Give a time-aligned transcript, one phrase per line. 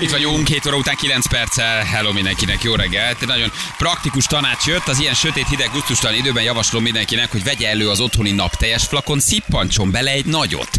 [0.00, 1.84] Itt vagyunk, 2 óra után 9 perccel.
[1.84, 3.26] Hello mindenkinek, jó reggelt.
[3.26, 4.88] Nagyon praktikus tanács jött.
[4.88, 9.20] Az ilyen sötét, hideg, gusztustalan időben javaslom mindenkinek, hogy vegye elő az otthoni napteljes flakon,
[9.20, 10.70] szippantson bele egy nagyot.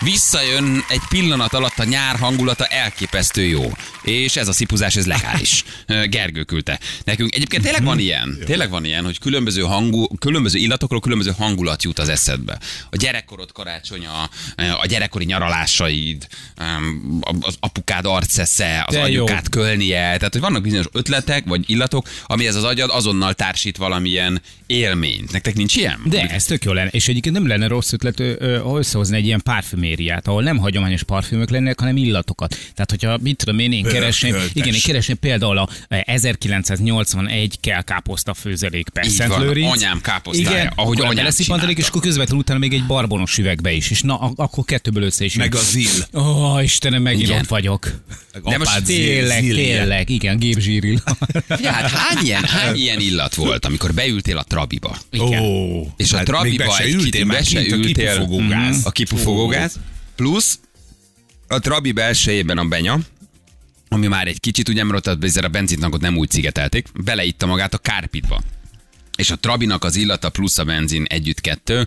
[0.00, 3.72] Visszajön egy pillanat alatt a nyár hangulata elképesztő jó.
[4.02, 5.64] És ez a szipuzás, ez legális.
[6.16, 7.34] Gergő küldte nekünk.
[7.34, 8.38] Egyébként tényleg van ilyen.
[8.44, 12.58] Tényleg van ilyen, hogy különböző, hangú, különböző illatokról különböző hangulat jut az eszedbe.
[12.90, 14.30] A gyerekkorod karácsonya,
[14.80, 16.26] a gyerekkori nyaralásaid,
[17.40, 18.06] az apukád
[18.38, 19.24] arcesze, az De jó.
[19.50, 19.98] kölnie.
[19.98, 25.32] Tehát, hogy vannak bizonyos ötletek, vagy illatok, amihez az agyad azonnal társít valamilyen élményt.
[25.32, 26.00] Nektek nincs ilyen?
[26.04, 26.90] De ez tök jó lenne.
[26.90, 31.02] És egyébként nem lenne rossz ötlet ö, ö, összehozni egy ilyen parfümériát, ahol nem hagyományos
[31.02, 32.50] parfümök lennének, hanem illatokat.
[32.74, 37.82] Tehát, hogyha mit tudom én, én keresném, igen, én keresném például a eh, 1981 kell
[37.82, 42.72] káposzta főzelék per Szent anyám káposztája, igen, ahogy anyám beleszippantanék, és akkor közvetlenül utána még
[42.72, 43.90] egy barbonos üvegbe is.
[43.90, 45.34] És na, ak- akkor kettőből össze is.
[45.34, 45.62] Meg jön.
[45.62, 46.06] a zil.
[46.14, 47.40] Ó, oh, Istenem, megint Igen.
[47.40, 47.90] ott vagyok.
[48.44, 49.76] De most Tényleg, zilje.
[49.78, 51.02] tényleg, igen, gépzsíril.
[51.48, 54.98] Ja, hát hány ilyen, hány ilyen illat volt, amikor beültél a trabiba?
[55.18, 58.12] Ó, És a hát trabiba egy ültél, be se kint a ültél.
[58.12, 58.80] kipufogógáz.
[58.86, 59.78] A kipufogógáz.
[60.16, 60.58] Plusz
[61.48, 62.98] a trabi belsejében a benya,
[63.88, 67.78] ami már egy kicsit, ugye, mert ott a benzintankot nem úgy szigetelték, beleitta magát a
[67.78, 68.42] kárpitba.
[69.16, 71.86] És a trabinak az illata plusz a benzin együtt kettő,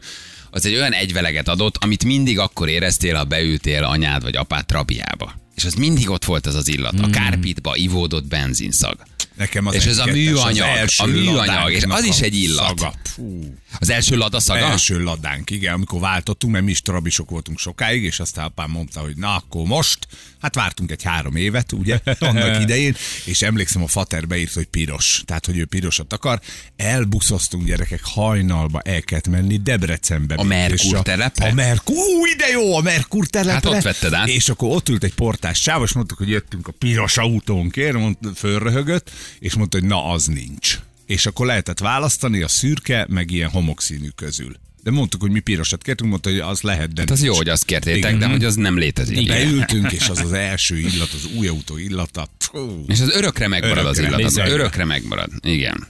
[0.51, 5.33] az egy olyan egyveleget adott, amit mindig akkor éreztél, ha beültél anyád vagy apád trabiába.
[5.59, 6.99] És az mindig ott volt az az illat.
[6.99, 8.95] A kárpitba ivódott benzinszag.
[9.35, 12.67] Nekem az És ez a az műanyag, első a műanyag, és az is egy illat.
[12.67, 12.93] Szaga.
[13.03, 13.53] Fú.
[13.79, 14.59] Az első ladaszaga?
[14.59, 18.99] Első ladánk, igen, amikor váltottunk, mert mi is trabisok voltunk sokáig, és aztán apám mondta,
[18.99, 20.07] hogy na akkor most,
[20.41, 25.21] hát vártunk egy három évet, ugye, annak idején, és emlékszem, a fater beírt, hogy piros,
[25.25, 26.39] tehát, hogy ő pirosat akar.
[26.75, 30.35] Elbuszoztunk gyerekek, hajnalba el kellett menni Debrecenbe.
[30.35, 31.47] A Merkur telepre?
[31.47, 33.69] A Merkur, ú, ide jó, a Merkur telepre.
[33.69, 34.27] Hát ott vetted át.
[34.27, 38.29] És akkor ott ült egy portás sáv, és mondtuk, hogy jöttünk a piros autónkért, mondta,
[38.35, 39.08] fölröhögött,
[39.39, 40.79] és mondta, hogy na az nincs.
[41.05, 44.55] És akkor lehetett választani a szürke, meg ilyen homokszínű közül.
[44.83, 47.31] De mondtuk, hogy mi pirosat kértünk, mondta, hogy az lehet, de Hát az nincs.
[47.31, 48.19] jó, hogy azt kértétek, Igen.
[48.19, 49.17] de hogy az nem létezik.
[49.17, 49.37] Igen.
[49.37, 52.27] Beültünk, és az az első illat, az új autó illata.
[52.39, 52.83] Fú.
[52.87, 54.17] És az örökre megmarad az Örökre.
[54.19, 55.29] illat, az örökre megmarad.
[55.41, 55.87] Igen.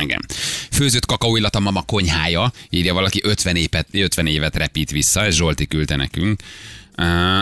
[0.00, 0.24] Igen.
[0.70, 5.34] Főzött kakaó illat a mama konyhája, írja valaki 50 évet, 50 évet repít vissza, ez
[5.34, 6.42] Zsolti küldte nekünk.
[6.98, 7.38] Uh,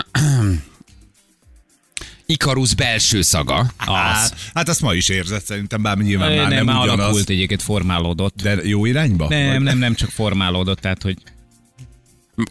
[2.29, 3.71] Ikarusz belső szaga.
[3.77, 4.33] Az.
[4.53, 6.99] Hát azt ma is érzed szerintem, bár nyilván már nem, nem, már ugyanaz.
[7.05, 8.41] alakult egyébként, formálódott.
[8.41, 9.27] De jó irányba?
[9.27, 11.17] Nem, Vagy- nem, nem csak formálódott, tehát hogy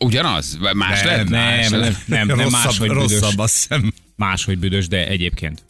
[0.00, 0.58] Ugyanaz?
[0.74, 1.28] Más nem, lett?
[1.28, 1.96] Nem, más nem, lett.
[2.06, 3.02] nem, nem, rosszabb, máshogy büdös.
[3.20, 3.92] rosszabb, azt hiszem.
[4.16, 5.64] máshogy büdös, de egyébként.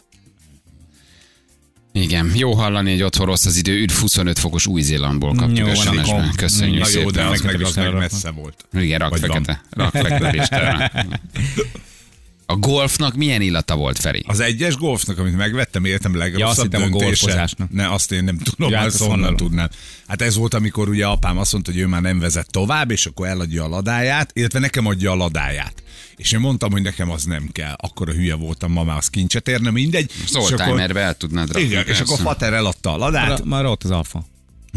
[1.93, 3.81] Igen, jó hallani, hogy otthon rossz az idő.
[3.81, 7.12] Üdv 25 fokos Új-Zélandból kaptuk akkor- Köszönjük Na jó, szépen.
[7.12, 8.67] de az meg, az meg messze volt.
[8.73, 9.31] Igen, rak Vagy van.
[9.31, 9.62] fekete.
[9.71, 10.93] Rak fekete.
[12.49, 14.25] A golfnak milyen illata volt, Feri?
[14.27, 17.71] Az egyes golfnak, amit megvettem, életem Ja, azt legrosszabb a golfozásnak.
[17.71, 19.69] Ne, azt én nem tudom, Ja, hát azt honnan tudnám.
[20.07, 23.06] Hát ez volt, amikor ugye apám azt mondta, hogy ő már nem vezet tovább, és
[23.06, 25.83] akkor eladja a ladáját, illetve nekem adja a ladáját.
[26.17, 27.75] És én mondtam, hogy nekem az nem kell.
[27.77, 30.11] Akkor a hülye voltam, ma már az kincset érne, mindegy.
[30.25, 31.69] És akkor- oldtimerbe el tudnád rakni.
[31.69, 33.29] Igen, és akkor Fater eladta a ladát.
[33.29, 34.27] Már, már ott az alfa.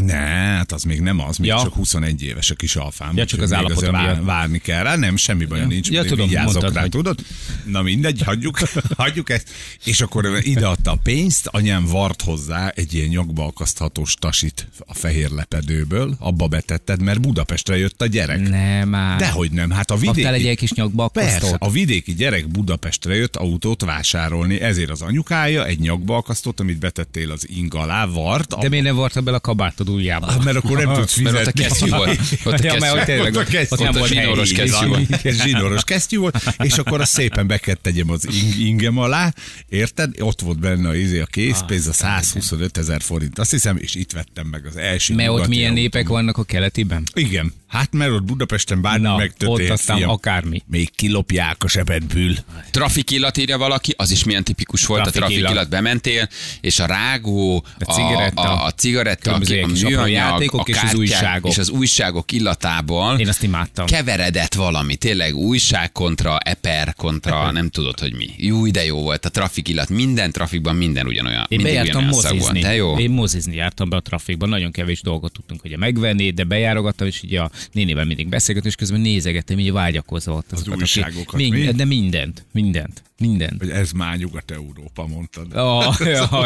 [0.04, 1.60] Ne, hát az még nem az, még Ja.
[1.62, 3.16] csak 21 éves a kis alfám.
[3.16, 5.66] Ja, csak az állapota vár, várni kell rá, nem, semmi baj Ja.
[5.66, 7.18] nincs, Ja, tudom, mondtad, rá, hogy- tudod?
[7.64, 8.58] Na mindegy, hagyjuk,
[8.96, 9.48] hagyjuk ezt.
[9.84, 15.30] És akkor ideadta a pénzt, anyám vart hozzá egy ilyen nyakba akaszthatós tasit a fehér
[15.30, 18.48] lepedőből, abba betetted, mert Budapestre jött a gyerek.
[18.48, 19.18] Nem, már.
[19.18, 20.14] Dehogy nem, hát a vidéki...
[20.16, 21.62] Kaptál egy ilyen kis nyakba Persze, akasztót?
[21.62, 27.30] a vidéki gyerek Budapestre jött autót vásárolni, ezért az anyukája egy nyakba akasztott, amit betettél
[27.30, 30.34] az ing alá, vart, De miért nem vartad bele a kabátod ujjába?
[30.44, 31.36] mert akkor nem tudsz fizetni.
[31.38, 32.18] Mert ott a kesztyű volt.
[32.44, 32.98] Ott a Ja, mert kesztyű.
[32.98, 33.76] ott tényleg Ott a kesztyű.
[33.76, 35.22] ott nem volt zsinóros kesztyű volt.
[35.42, 39.32] Zsinóros kesztyű volt, és akkor azt szépen be kellett tegyem az ing- ingem alá,
[39.68, 40.14] érted?
[40.20, 44.12] Ott volt benne a, izé, a készpénz, a 125 ezer forint, azt hiszem, és itt
[44.12, 47.02] vettem meg az első Mert ott milyen népek vannak a keletiben?
[47.14, 50.10] Igen, hát mert ott Budapesten bármi Na, megtörtént, ott aztán fiam.
[50.10, 50.62] akármi.
[50.66, 52.34] Még kilopják a zsebedből.
[52.70, 55.52] Trafik illat írja valaki, az is milyen tipikus volt, Trafik a trafik illat.
[55.52, 56.28] illat bementél,
[56.60, 60.74] és a rágó, A cigaretta, a, a cigaretta, a, ilyen a műanyag, játékok a és
[60.74, 61.50] az kártyák, újságok.
[61.50, 63.86] és az újságok illatából Én azt imádtam.
[63.86, 68.26] keveredett valami, tényleg újság kontra, eper kontra, nem tudod, hogy mi.
[68.36, 71.46] Jó, de jó volt a trafik illat, minden trafikban minden ugyanolyan.
[71.48, 72.60] Én bejártam mozizni.
[72.60, 72.98] De jó.
[72.98, 77.22] Én mozizni jártam be a trafikban, nagyon kevés dolgot tudtunk ugye megvenni, de bejárogattam, és
[77.22, 80.52] így a nénivel mindig beszélgettem, és közben nézegettem, így vágyakozva ott.
[80.52, 81.72] azokat a ki- újságokat, Mind, mi?
[81.72, 83.02] De mindent, mindent.
[83.20, 83.56] Minden.
[83.58, 85.46] Hogy ez már Nyugat-Európa, mondtad.
[85.54, 85.96] Oh,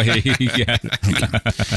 [0.04, 0.80] ja, igen.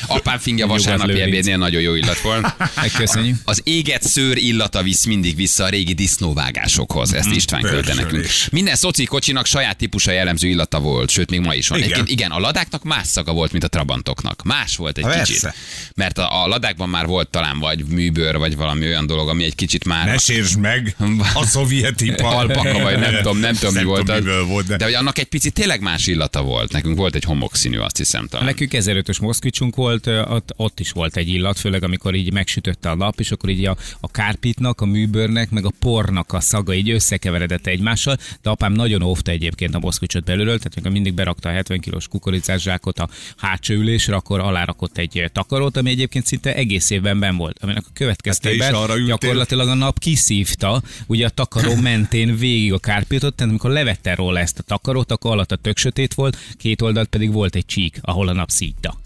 [0.08, 2.48] Apám fingja vasárnapi ebédnél nagyon jó illat volt.
[2.76, 3.36] Megköszönjük.
[3.44, 7.14] Az éget szőr illata visz mindig vissza a régi disznóvágásokhoz.
[7.14, 8.26] Ezt István küldte nekünk.
[8.52, 11.78] Minden szoci kocsinak saját típusa jellemző illata volt, sőt még ma is van.
[11.78, 11.90] Igen.
[11.90, 14.44] Igen, igen a ladáknak más szaga volt, mint a trabantoknak.
[14.44, 15.42] Más volt egy Ha, kicsit.
[15.42, 15.54] persze.
[15.96, 19.56] Mert a, a ladákban már volt talán vagy műbőr, vagy valami olyan dolog, ami egy
[19.56, 20.96] kicsit már Ne sértsd meg
[21.34, 22.34] a szovjet ipar.
[22.36, 24.24] alpaka, vagy nem tudom, nem tudom, mi volt az.
[24.48, 26.72] volt, de- de hogy annak egy picit tényleg más illata volt.
[26.72, 28.46] Nekünk volt egy homokszínű, azt hiszem talán.
[28.46, 32.96] Nekünk 1005-ös moszkvicsunk volt, ott, ott is volt egy illat, főleg amikor így megsütötte a
[32.96, 36.90] nap, és akkor így a, a kárpitnak, a műbőrnek, meg a pornak a szaga így
[36.90, 41.52] összekeveredett egymással, de apám nagyon óvta egyébként a moszkvicsot belülről, tehát amikor mindig berakta a
[41.52, 46.90] 70 kilós kukoricás zsákot a hátsó ülésre, akkor alárakott egy takarót, ami egyébként szinte egész
[46.90, 52.38] évben ben volt, aminek a következtében Hát gyakorlatilag a nap kiszívta, ugye a takaró mentén
[52.38, 56.14] végig a kárpitot, tehát amikor levette róla ezt a takarót, akkor alatt a tök sötét
[56.14, 59.00] volt, két oldalt pedig volt egy csík, ahol a nap szívta.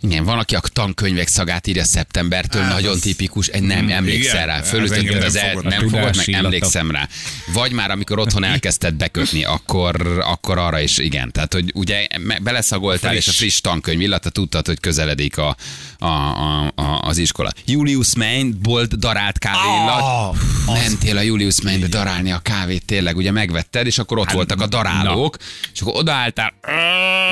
[0.00, 4.34] Igen, van, aki a tankönyvek szagát írja szeptembertől, Á, nagyon az- tipikus, egy nem emlékszel
[4.34, 4.62] igen, rá,
[4.96, 7.08] engem az nem el, nem fogod, meg emlékszem rá.
[7.52, 11.32] Vagy már amikor otthon elkezdted bekötni, akkor, akkor arra is igen.
[11.32, 12.06] Tehát, hogy ugye
[12.42, 13.26] beleszagoltál, Friss.
[13.26, 15.56] és a friss tankönyv illata tudtad, hogy közeledik a,
[15.98, 17.50] a, a, a, az iskola.
[17.66, 20.00] Julius Main, bolt darált kávé illat.
[20.00, 20.36] Ah,
[20.66, 24.60] Mentél a Julius Mainbe darálni a kávét, tényleg, ugye megvetted, és akkor ott Hát, voltak
[24.60, 25.36] a darálók,
[25.74, 26.52] és akkor odaálltál,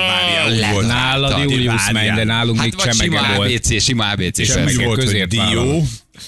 [0.07, 0.87] Várjál, volt.
[0.87, 1.39] Nálad.
[1.49, 1.91] Julius.
[1.91, 3.49] Main, de nálunk Hát még vagy sima volt.
[3.49, 4.37] ABC, sima ABC.
[4.37, 5.83] És Semmi volt, hogy közért dió,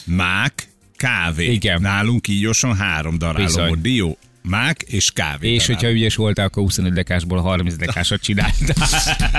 [0.06, 1.52] mák, kávé.
[1.52, 1.82] Igen.
[1.82, 3.82] Nálunk ígyosan három daráló volt.
[3.82, 5.54] Dió, mák és kávé.
[5.54, 8.88] És hogyha ügyes voltál, akkor 25 dekásból 30 dekásot csináltál.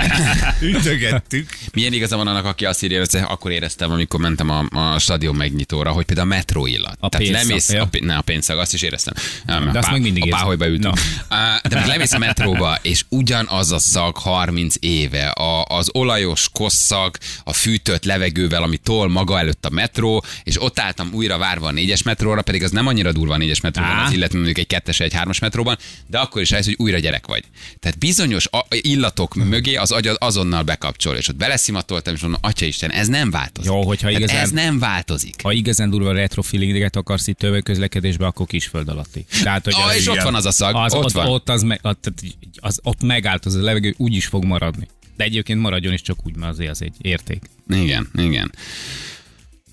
[0.61, 1.49] Ütögettük.
[1.73, 5.35] Milyen igaza van annak, aki azt írja, hogy akkor éreztem, amikor mentem a, a stadion
[5.35, 6.97] megnyitóra, hogy például a metró illat.
[6.99, 7.81] A Tehát lemész, ja.
[7.81, 9.13] a, ne, a pénzszag, azt is éreztem.
[9.45, 10.65] Nem, De azt pá- meg mindig A páholyba.
[10.67, 10.93] Na.
[11.27, 16.49] Á, De most lemész a metróba, és ugyanaz a szag 30 éve, a, az olajos
[16.53, 21.67] kosszag, a fűtött levegővel, ami tol maga előtt a metró, és ott álltam újra várva
[21.67, 24.05] a négyes metróra, pedig az nem annyira durva a négyes metróban, Á.
[24.05, 25.77] az illetve mondjuk egy kettes, egy hármas metróban,
[26.07, 27.43] de akkor is rájössz, hogy újra gyerek vagy.
[27.79, 32.91] Tehát bizonyos illatok mögé az agyad azonnal bekapcsol, és ott beleszimatoltam, és mondom, atya Isten,
[32.91, 33.71] ez nem változik.
[33.71, 35.35] Jó, hogyha Tehát igazán- Ez nem változik.
[35.43, 39.25] Ha igazán durva retro feelinget akarsz itt tömegközlekedésbe, akkor kisföld alatti.
[39.43, 40.25] Tehát, hogy Ah, és ott igen.
[40.25, 41.27] van az a szag, az, ott, ott, van.
[41.27, 42.21] ott, az, me, az, tehát
[42.59, 44.87] az, ott megállt az a levegő, úgy is fog maradni.
[45.17, 47.41] De egyébként maradjon is csak úgy, mert azért az egy érték.
[47.69, 48.51] Igen, igen.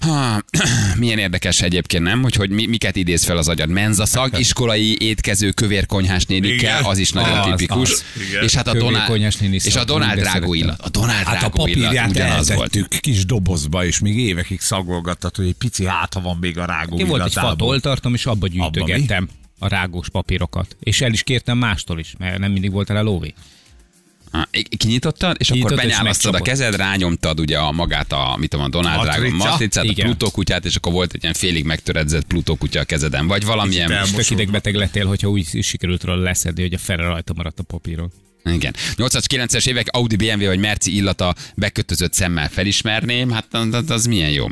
[0.00, 0.43] Ha,
[0.99, 2.23] milyen érdekes egyébként, nem?
[2.23, 3.69] Hogy, hogy mi, miket idéz fel az agyad.
[3.69, 7.91] Menzaszag, iskolai étkező kövérkonyhás nénikkel, az is nagyon Az, tipikus.
[7.91, 8.05] az.
[8.43, 10.81] És hát a Donald, és a Donald Drágó illat.
[10.81, 13.00] A Donald Hát a Drágó illat papírját ugyanaz volt.
[13.00, 17.06] kis dobozba, és még évekig szagolgattad, hogy egy pici hátha van még a rágó Én
[17.06, 19.29] volt egy fatoltartom, és abba gyűjtögettem
[19.59, 20.77] a rágós papírokat.
[20.81, 23.35] És el is kértem mástól is, mert nem mindig volt rá lóvé.
[24.77, 28.65] Kinyitottad, és akkor Kinyitottad, és benyálasztad a kezed, rányomtad ugye a magát a, mit tudom,
[28.65, 29.03] a Donald?
[29.03, 29.93] Drágó matricát, a.
[29.93, 33.91] Plutó kutyát, és akkor volt egy ilyen félig megtöredzett Plutó kutya a kezeden, vagy valamilyen...
[33.91, 37.63] És tök idegbeteg lettél, hogyha úgy sikerült róla leszedni, hogy a fele rajta maradt a
[37.63, 38.13] papíron.
[38.45, 38.75] Igen.
[38.97, 44.31] 80-as, 90-es évek Audi, BMW vagy Merci illata bekötözött szemmel felismerném, hát az, az milyen
[44.31, 44.47] jó.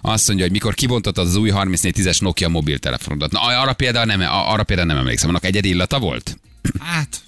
[0.00, 3.32] Azt mondja, hogy mikor kibontottad az új 3410-es Nokia mobiltelefonodat.
[3.32, 5.28] Na, arra például nem, arra például nem emlékszem.
[5.28, 6.38] Annak egyedi illata volt?
[6.78, 7.22] Hát,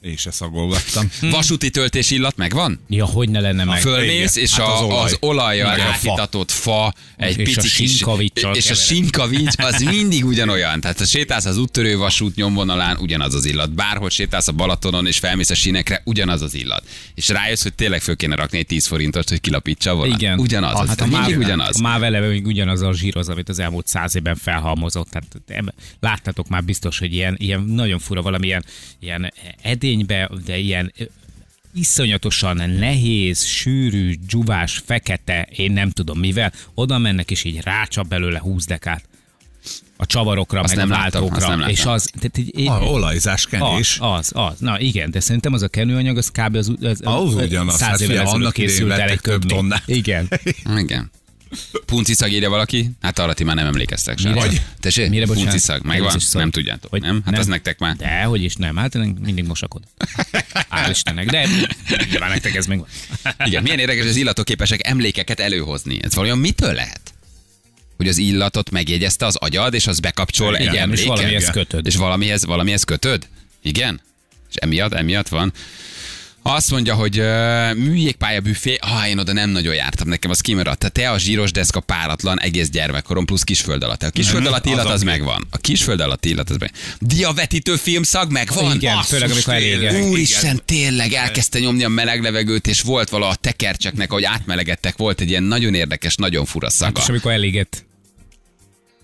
[0.00, 1.10] én se szagolgattam.
[1.30, 2.80] Vasúti töltés illat megvan?
[2.88, 3.80] Ja, hogy ne lenne meg.
[3.80, 5.04] Fölmész, és Hát a, az olaj.
[5.04, 5.86] az olajjal Igen,
[6.30, 6.94] a fa.
[7.16, 7.72] egy És a pici kis...
[7.96, 10.80] sinkavicsal És a sinkavics az mindig ugyanolyan.
[10.80, 13.72] Tehát ha sétálsz az úttörő vasút nyomvonalán, ugyanaz az illat.
[13.74, 16.88] Bárhol sétálsz a Balatonon, és felmész a sínekre, ugyanaz az illat.
[17.14, 20.14] És rájössz, hogy tényleg föl kéne rakni egy 10 forintot, hogy kilapítsa volna.
[20.14, 20.38] Igen.
[20.38, 20.80] Ugyanaz.
[20.80, 21.76] Az, hát a mindig ugyanaz.
[21.78, 25.08] A MÁV eleve még ugyanaz a zsíroz, amit az elmúlt száz évben felhalmozott.
[25.10, 25.62] Tehát
[26.00, 28.64] láttátok már biztos, hogy ilyen, ilyen nagyon fura valamilyen
[29.00, 29.32] ilyen
[29.90, 30.92] edénybe, de ilyen
[31.74, 38.38] iszonyatosan nehéz, sűrű, dzsuvás, fekete, én nem tudom mivel, oda mennek és így rácsap belőle
[38.38, 39.04] 20 dekát
[39.96, 41.56] a csavarokra, Azt meg nem a láttam, azt váltókra.
[41.56, 41.92] nem és láttam.
[41.92, 43.98] az, tehát így, A olajzás kenés.
[44.00, 44.58] az, az, az.
[44.58, 46.56] Na igen, de szerintem az a kenőanyag, az kb.
[46.56, 47.76] az, az, Az ugyanaz.
[47.76, 49.82] száz Hát évvel figyelj, ezelőtt készült el egy több tonnát.
[49.86, 50.28] Igen.
[50.76, 51.10] Igen.
[51.86, 52.90] Punci szag írja valaki?
[53.00, 54.32] Hát arra ti már nem emlékeztek sem.
[54.32, 54.46] Mire?
[54.46, 54.62] Vagy?
[54.80, 55.08] Tessék?
[55.08, 55.58] Mire, bocsánat?
[55.58, 56.08] szag, megvan?
[56.08, 56.40] Először szag.
[56.40, 57.22] Nem tudjátok, Hogy nem?
[57.24, 57.96] Hát az nektek már.
[57.96, 58.76] De, hogy is nem.
[58.76, 59.82] Hát mindig mosakod.
[60.70, 61.30] Hál' Istennek.
[61.30, 61.46] De
[62.10, 62.88] nyilván nektek ez meg van.
[63.44, 65.98] Igen, milyen érdekes, az illatok képesek emlékeket előhozni.
[66.02, 67.00] Ez valójában mitől lehet?
[67.96, 71.06] Hogy az illatot megjegyezte az agyad, és az bekapcsol Igen, egy és emléket.
[71.06, 71.86] valamihez kötöd.
[71.86, 73.28] És valamihez, valamihez kötöd?
[73.62, 74.00] Igen?
[74.50, 75.52] És emiatt, emiatt van.
[76.42, 80.78] Azt mondja, hogy uh, műjégpálya büfé, ha én oda nem nagyon jártam, nekem az kimaradt.
[80.78, 84.02] Tehát te a zsíros deszka páratlan egész gyermekkorom plusz kisföld alatt.
[84.02, 85.46] A kisföld alatt illat az az megvan.
[85.50, 86.72] A kisföld alatt illat az meg.
[86.98, 88.74] Diavetítő filmszag megvan.
[88.74, 90.08] Igen, Basszus, főleg amikor elég.
[90.10, 95.20] Úristen, tényleg elkezdte nyomni a meleg levegőt, és volt vala a tekercseknek, ahogy átmelegedtek, volt
[95.20, 97.00] egy ilyen nagyon érdekes, nagyon fura szaga.
[97.00, 97.88] És amikor elégett.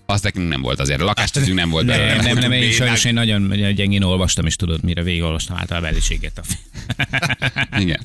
[0.09, 1.01] Az nekünk nem volt azért.
[1.01, 2.15] A lakástűzünk nem volt belőle.
[2.15, 6.41] Nem, nem, nem, én sajnos én nagyon gyengén olvastam, és tudod, mire végigolvastam általában eliséget.
[7.79, 7.99] Igen.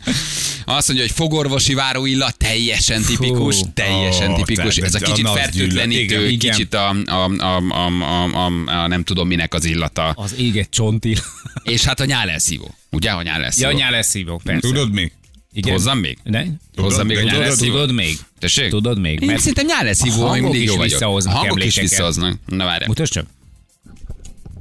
[0.65, 3.73] Azt mondja, hogy fogorvosi váróillat teljesen tipikus, Fú.
[3.75, 4.77] teljesen Ó, tipikus.
[4.77, 9.29] Ez a kicsit a fertőtlenítő, kicsit a, a, a, a, a, a, a, nem tudom
[9.29, 10.09] minek az illata.
[10.09, 11.17] Az éget csontil.
[11.63, 12.75] És hát a nyálelszívó.
[12.91, 13.71] Ugye, a nyálelszívó?
[13.71, 14.61] Ja, nyál szívó, persze.
[14.61, 15.13] Tudod mi?
[15.53, 15.73] Igen.
[15.73, 16.19] Hozzam még?
[16.23, 16.45] Ne?
[16.77, 17.73] Hozzam még a Tudod, nyálelszívót?
[17.81, 18.19] Tudod még?
[18.39, 18.71] Tessék?
[18.71, 19.21] Tudod még?
[19.21, 20.91] Én Mert szerintem nyálelszívó, a ami hangok mindig is jó vagyok.
[20.91, 22.39] visszahoznak A hangok is visszahoznak.
[22.47, 22.85] Na várj.
[22.87, 23.27] mutasd csak.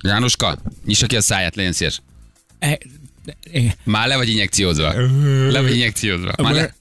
[0.04, 2.02] Jánoska, nyissa ki a száját, legyen szíves.
[2.60, 2.78] E,
[3.84, 4.94] Már le vagy injekciózva.
[5.50, 6.32] Le vagy injekciózva.
[6.42, 6.74] Már le...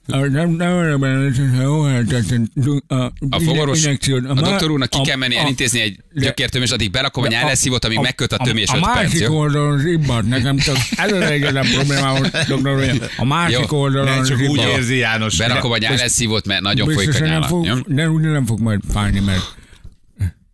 [3.31, 7.85] A fogorvos, a doktor úrnak ki kell menni elintézni egy gyökértömést, addig berakom a nyáleszívót,
[7.85, 11.67] amíg megköt a tömés A 5 perc, másik oldalon az ibbat, nekem csak az egyetlen
[11.75, 13.11] problémám, doktor úr.
[13.17, 15.37] A másik oldalon csak úgy érzi János.
[15.37, 19.59] Berakom a nyáleszívót, mert nagyon folyik a Biztosan nem úgy nem fog majd fájni, mert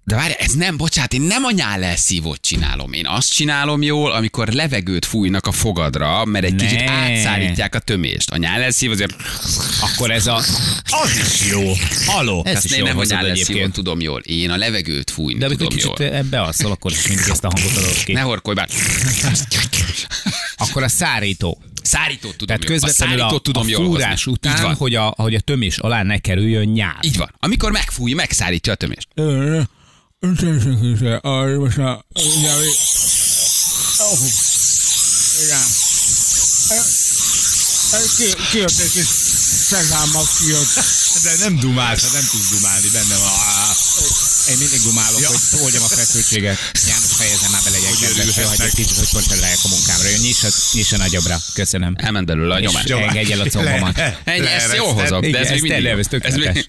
[0.04, 2.92] De várj, ez nem, bocsánat, én nem a nyálelszívót csinálom.
[2.92, 6.90] Én azt csinálom jól, amikor levegőt fújnak a fogadra, mert egy kicsit Ne.
[6.90, 8.30] átszárítják a tömést.
[8.30, 9.14] A nyálelszív azért,
[9.80, 10.36] akkor ez a...
[10.84, 11.72] Az is jó.
[12.06, 12.42] Haló.
[12.44, 13.72] Ez is én nem a nyálelszívót egyébként.
[13.72, 14.20] tudom jól.
[14.20, 16.18] Én a levegőt fújni De amikor tudom kicsit jól.
[16.18, 18.12] ebbe alszol, akkor is mindig ezt a hangot adod ki.
[18.12, 18.68] Ne horkolj bár.
[20.56, 21.62] Akkor a szárító.
[21.82, 22.76] Szárítót tudom Tehát jól.
[22.76, 24.30] A közvetlenül a, szárítót tudom a jól fúrás hozni.
[24.30, 24.74] Így után, van.
[24.74, 26.98] hogy a, hogy a tömés alá ne kerüljön nyál.
[27.00, 27.34] Így van.
[27.38, 29.08] Amikor megfúj, megszárítja a tömést.
[30.20, 32.52] Öntönsük is, a, most a, ugye,
[33.98, 34.18] oh,
[35.44, 35.66] igen.
[38.50, 39.06] Kijött egy kis
[39.68, 40.74] szezámmal kijött.
[41.22, 43.28] De nem dumálsz, hát nem tudsz dumálni, benne van.
[43.28, 43.76] Ah,
[44.50, 45.28] Én mindig dumálok, Ja.
[45.28, 46.58] hogy oldjam a feszültséget.
[46.88, 48.56] János fejezem már bele Hogy kedves, örülhetnek.
[48.56, 50.08] hogy egy kicsit, hogy koncentráljak a munkámra.
[50.08, 51.40] Jön, nyissa, nyissa nagyobbra.
[51.54, 51.94] Köszönöm.
[51.96, 52.84] Elment belőle a nyomás.
[52.84, 54.00] Engedj el a combomat.
[54.24, 56.66] Ennyi, ezt jól hozok, de ez még mindig ez tökéletes.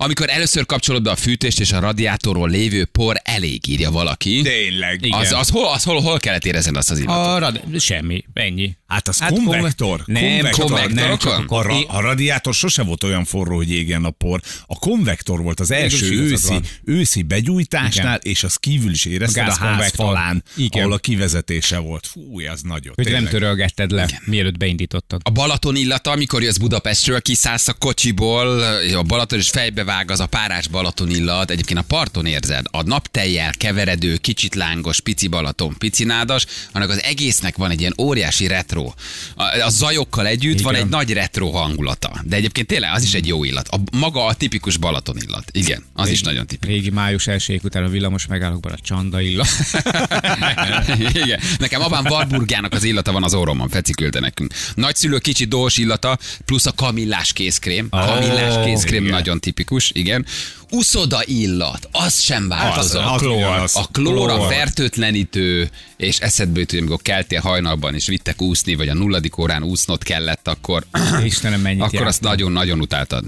[0.00, 4.40] Amikor először kapcsolod be a fűtést és a radiátorról lévő por elég, írja valaki.
[4.42, 5.04] Tényleg.
[5.04, 5.18] Igen.
[5.18, 7.26] Az, az, hol, az hol, hol kellett érezned azt az illatot?
[7.26, 7.80] A rad...
[7.80, 8.76] Semmi, ennyi.
[8.86, 10.02] Hát az Hát konvektor.
[10.04, 10.92] konve- Nem, konvektor.
[10.92, 14.40] Nem, csak a, ra- a radiátor sose volt olyan forró, hogy égjen a por.
[14.66, 19.50] A konvektor volt az első igazad őszi, őszi begyújtásnál, és az kívül is érezted A
[19.50, 20.82] a, ház falán, Igen.
[20.82, 22.06] ahol a kivezetése volt.
[22.06, 22.92] Fú, az nagyon.
[22.96, 23.32] Hogy nem tényleg.
[23.32, 25.20] törölgetted le, mielőtt beindítottad.
[25.24, 28.60] A Balaton illata, amikor jössz Budapestről, kiszállsz a kocsiból,
[28.94, 29.48] a Balaton és
[29.88, 31.50] fejbevág az a párás Balaton illat.
[31.50, 37.02] Egyébként a parton érzed, a naptejjel keveredő, kicsit lángos, pici Balaton, pici nádas, annak az
[37.02, 38.92] egésznek van egy ilyen óriási retro.
[39.34, 40.64] A, a zajokkal együtt Igen.
[40.64, 42.20] van egy nagy retro hangulata.
[42.24, 43.68] De egyébként tényleg az is egy jó illat.
[43.68, 45.50] A, maga a tipikus Balaton illat.
[45.52, 46.74] Igen, az is nagyon tipikus.
[46.74, 49.48] Régi május elsőjék után a villamos megállókban a csanda illat.
[51.24, 51.40] Igen.
[51.58, 54.54] Nekem abban Warburgának az illata van az orromon, Feci küldte nekünk.
[54.74, 57.86] Nagyszülő kicsi dós illata, plusz a kamillás kézkrém.
[57.90, 59.14] A kamillás kézkrém igen.
[59.14, 60.26] nagyon tipikus, igen.
[60.70, 63.02] Uszoda illat, az sem változott.
[63.02, 63.44] az a klór,
[63.74, 64.52] a Klór.
[64.52, 69.62] fertőtlenítő, és eszedbe jut, hogy amikor keltél hajnalban, és vittek úszni, vagy a nulladik órán
[69.62, 70.84] úsznod kellett, akkor,
[71.24, 72.30] Istenem, mennyit akkor azt jártam.
[72.30, 73.24] nagyon-nagyon utáltad.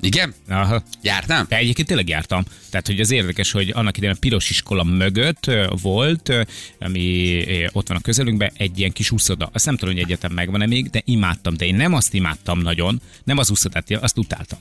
[0.00, 0.34] Igen?
[0.48, 0.82] Aha.
[1.02, 1.46] Jártál?
[1.48, 2.44] De egyébként tényleg jártam.
[2.70, 5.50] Tehát, hogy az érdekes, hogy annak idején a piros iskola mögött
[5.82, 6.32] volt,
[6.78, 9.50] ami ott van a közelünkben, egy ilyen kis úszoda.
[9.52, 11.56] Azt nem tudom, hogy egyetem megvan-e még, de imádtam.
[11.56, 14.58] De én nem azt imádtam nagyon, nem az úszodát, azt utáltam.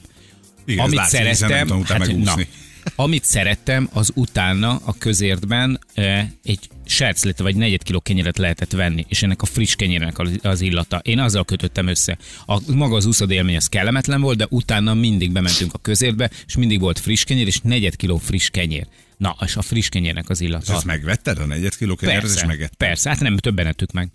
[0.66, 2.48] Igen, amit látszik, nem szerettem, hát, na, megúszni.
[2.96, 9.06] amit szerettem, az utána a közértben eh, egy serclet vagy negyed kiló kenyeret lehetett venni,
[9.10, 10.98] és ennek a friss kenyérnek az- illata.
[11.04, 12.18] Én azzal kötöttem össze.
[12.46, 16.56] A, maga az úszod élmény az kellemetlen volt, de utána mindig bementünk a közértbe, és
[16.56, 18.88] mindig volt friss kenyér, és negyed kiló friss kenyér.
[19.18, 20.74] Na, és a friss kenyérnek az És illata.
[20.74, 22.76] ezt megvetted a negyed kiló kenyeret, és megetted?
[22.78, 24.10] persze, hát nem, többen ettük meg.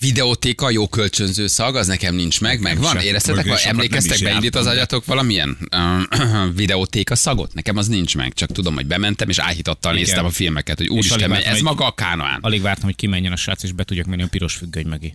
[0.00, 2.92] Videótéka, jó kölcsönző szag, az nekem nincs meg, megvan.
[2.92, 3.02] sem.
[3.02, 7.54] Éreztetek, vagy emlékeztek, beindít az agyatok valamilyen uh, videótéka szagot?
[7.54, 10.04] Nekem az nincs meg, csak tudom, hogy bementem, és áhítattal Igen.
[10.04, 12.38] néztem a filmeket, hogy úristen, ez hogy- maga a kánoán.
[12.40, 15.14] Alig vártam, hogy kimenjen a srác, és be tudjak menni a piros függöny mögé.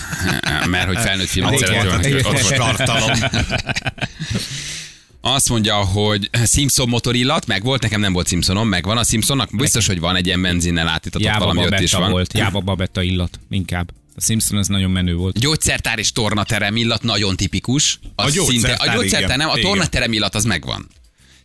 [0.70, 1.86] Mert hogy felnőtt filmet Igen.
[1.86, 3.18] ott volt tartalom.
[5.26, 9.56] Azt mondja, hogy Simpson motorillat, meg volt, nekem nem volt Simpsonom, meg van a Simpsonnak,
[9.56, 12.10] biztos, hogy van egy ilyen benzinnel átítatott Jáva valami ott is van.
[12.10, 13.92] volt, jáva babetta illat, inkább.
[14.16, 15.38] A Simpson az nagyon menő volt.
[15.38, 17.98] Gyógyszertár és tornaterem illat nagyon tipikus.
[18.14, 19.38] Az A gyógyszertár, szinte, a gyógyszertár igen.
[19.38, 20.88] nem, a tornaterem illat az megvan.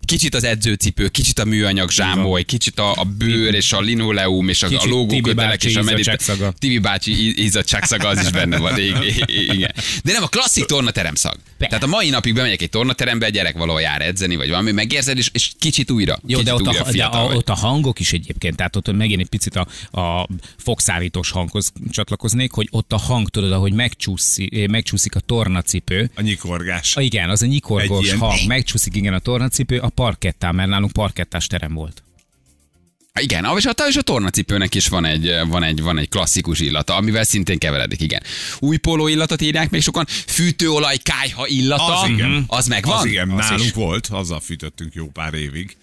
[0.09, 4.63] Kicsit az edzőcipő, kicsit a műanyag zsámoly, kicsit a, a bőr és a linoleum és
[4.63, 6.53] a, a logókötelek és a bácsi medit- izzadságszaga.
[6.59, 8.79] Tibi bácsi izzadságszaga az is benne van.
[9.25, 9.71] Igen.
[10.03, 11.35] De nem a klasszik tornaterem szag.
[11.57, 15.17] Tehát a mai napig bemegyek egy tornaterembe, egy gyerek valahol jár edzeni, vagy valami, megérzed,
[15.17, 16.19] és, és kicsit újra.
[16.27, 18.91] Jó, kicsit de ott újra a, de a, ott a hangok is egyébként, tehát ott
[18.91, 19.67] megint egy picit a,
[20.01, 26.21] a fogszárítós hanghoz csatlakoznék, hogy ott a hang, tudod, ahogy megcsúszi, megcsúszik a tornacipő, A
[26.21, 26.95] nyikorgás.
[26.95, 31.48] Ah, Igen, az a nyikorgós hang, megcsúszik igen a tornacipő a parkettán, mert nálunk parkettás
[31.48, 32.03] terem volt.
[33.20, 36.96] Igen, és a, és a tornacipőnek is van egy, van, egy, van egy klasszikus illata,
[36.96, 38.22] amivel szintén keveredik, igen.
[38.60, 42.44] Új póló illatot írják még sokan, fűtőolaj kájha illata, Az igen.
[42.48, 42.98] az megvan?
[42.98, 43.74] Az igen, Az nálunk is.
[43.74, 45.77] volt, azzal fűtöttünk jó pár évig.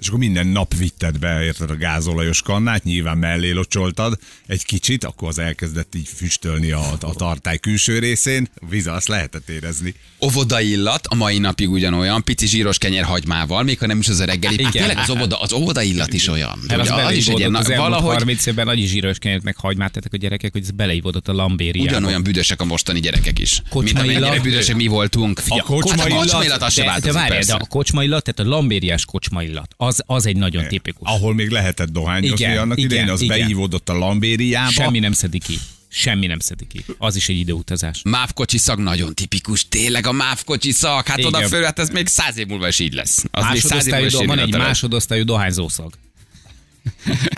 [0.00, 5.04] És akkor minden nap vitted be, érted a gázolajos kannát, nyilván mellé locsoltad egy kicsit,
[5.04, 8.48] akkor az elkezdett így füstölni a, a tartály külső részén.
[8.60, 9.94] A víz azt lehetett érezni.
[10.24, 14.20] Óvoda illat, a mai napig ugyanolyan, pici zsíros kenyér hagymával, még ha nem is az
[14.20, 14.54] a reggeli.
[14.54, 14.64] Igen.
[14.64, 16.58] Hát tényleg az óvoda, az óvoda illat is olyan.
[16.66, 20.12] Mert az Ugye, beleívódott az elmúlt valahogy 30 évben annyi zsíros kenyeret meg hagymát tettek
[20.12, 21.88] a gyerekek, hogy ez beleívódott a lambériába.
[21.90, 23.62] ugyanolyan büdösek a mostani gyerekek is.
[23.70, 25.40] Kocsma Mint amennyire büdösek mi voltunk.
[25.48, 27.66] A kocsma hát a kocsma illat- illat az se de, de változik, várjál, de a
[27.66, 31.08] kocsma illat, tehát a lambériás kocsma illat, az, az egy nagyon tipikus.
[31.08, 33.38] Ahol még lehetett dohányozni Igen, annak igen, idején, az igen.
[33.38, 34.70] beívódott a lambériába.
[34.70, 35.58] Semmi nem szedi ki.
[35.88, 36.84] Semmi nem szedi ki.
[36.98, 38.00] Az is egy időutazás.
[38.04, 41.34] Mávkocsi szag nagyon tipikus, tényleg a mávkocsi szag, hát Igen.
[41.34, 43.24] oda föl, hát ez még száz év múlva is így lesz.
[43.30, 45.92] Az még száz év múlva is do- így van egy másodosztályú dohányzószag.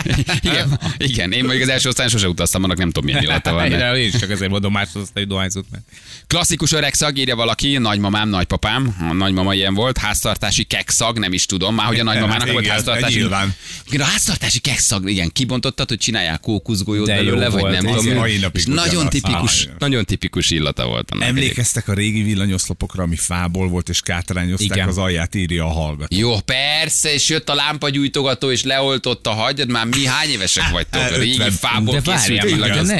[0.41, 3.69] Igen, igen, én még az első osztályon sose utaztam, annak nem tudom milyen illata van.
[3.69, 5.65] de- Én, is csak ezért mondom másodosztályú dohányzót.
[5.71, 5.83] Mert...
[6.27, 11.45] Klasszikus öreg szag, írja valaki, nagymamám, nagypapám, a nagymama ilyen volt, háztartási kekszag, nem is
[11.45, 13.17] tudom, már hogy a nagymamának Hát volt igen, háztartási.
[13.17, 13.55] nyilván.
[13.87, 18.25] Igen, a háztartási kekszag, igen, kibontottad, hogy csinálják kókuszgolyót belőle, vagy nem tudom.
[18.53, 21.11] És nagyon tipikus, nagyon tipikus illata volt.
[21.19, 26.17] Emlékeztek a régi villanyoszlopokra, ami fából volt, és kátrányozták az alját, írja a hallgató.
[26.17, 31.17] Jó, persze, és jött a lámpagyújtogatóés leoltott a hagyad, már mi hány évesek vagytok?
[31.17, 31.51] Régi 50.
[31.51, 32.99] fából készült villanyoszlop,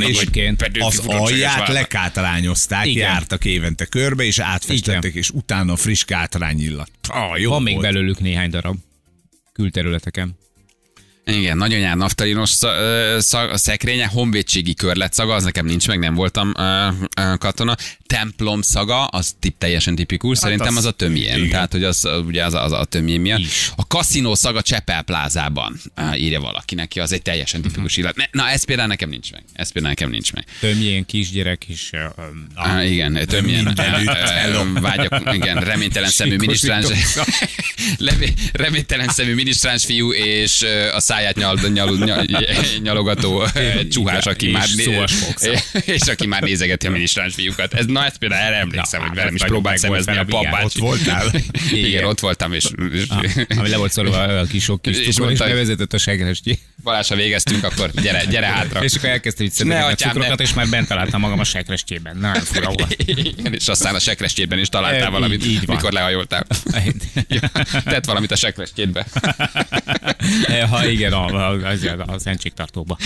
[0.00, 0.26] volt, és
[0.80, 1.68] az alját
[2.86, 3.10] Igen.
[3.10, 6.90] jártak évente körbe, és átfestették, és utána friss kátrány illat.
[7.48, 8.76] Van még belőlük néhány darab
[9.52, 10.36] külterületeken.
[11.30, 12.50] Igen, nagyon jár naftalinos
[13.18, 16.88] szag, szekrénye, honvédségi körlet szaga, az nekem nincs meg, nem voltam ö,
[17.20, 17.76] ö, katona.
[18.06, 21.36] Templom szaga, az tip, teljesen tipikus, szerintem az- az a tömjén.
[21.36, 21.48] igen.
[21.48, 23.38] Tehát, hogy az, ugye az, az a tömjén miatt.
[23.38, 23.72] Is.
[23.76, 25.80] A kaszinó szaga Csepel plázában,
[26.16, 28.16] írja valaki neki, az egy teljesen tipikus illat.
[28.16, 29.42] Ne, na, ez például nekem nincs meg.
[29.52, 30.44] Ez például nekem nincs meg.
[30.60, 31.88] Tömjén kisgyerek is.
[31.92, 32.22] ö, ö,
[32.54, 33.74] Ah, igen, tömjén.
[34.80, 36.86] Vágyok, igen, reménytelen szemű minisztráns.
[38.52, 42.24] Reménytelen szemű minisztráns fiú és ö, a száját nyal, nyal, nyal,
[42.82, 45.48] nyalogató ö, csuhás, aki már fogsz.
[45.96, 47.74] és aki már nézegeti a minisztráns fiúkat.
[47.74, 50.64] Ez, na, ezt például erre emlékszem, Na, hogy hát velem is próbált szemezni a papbácsi.
[50.64, 51.26] Ott voltál?
[51.72, 52.04] Igen, Igen.
[52.04, 53.04] ott voltam, és, és
[53.56, 56.58] Ami le volt szólva a kis sok kis És bevezetett a segrestjé.
[56.82, 58.84] Balázsra végeztünk, akkor gyere, gyere hátra.
[58.84, 62.16] És akkor elkezdte így Ne, szedni a cukrokat, és már bent találtam magam a segrestjében.
[62.16, 62.94] Nagyon fura volt.
[63.06, 66.46] Igen, és aztán a sekrestjétben is találtál E, valamit, mikor lehajoltál.
[67.84, 69.06] tett valamit a sekrestjétbe.
[70.70, 72.98] Ha igen, a, a, az, a szentségtartóba.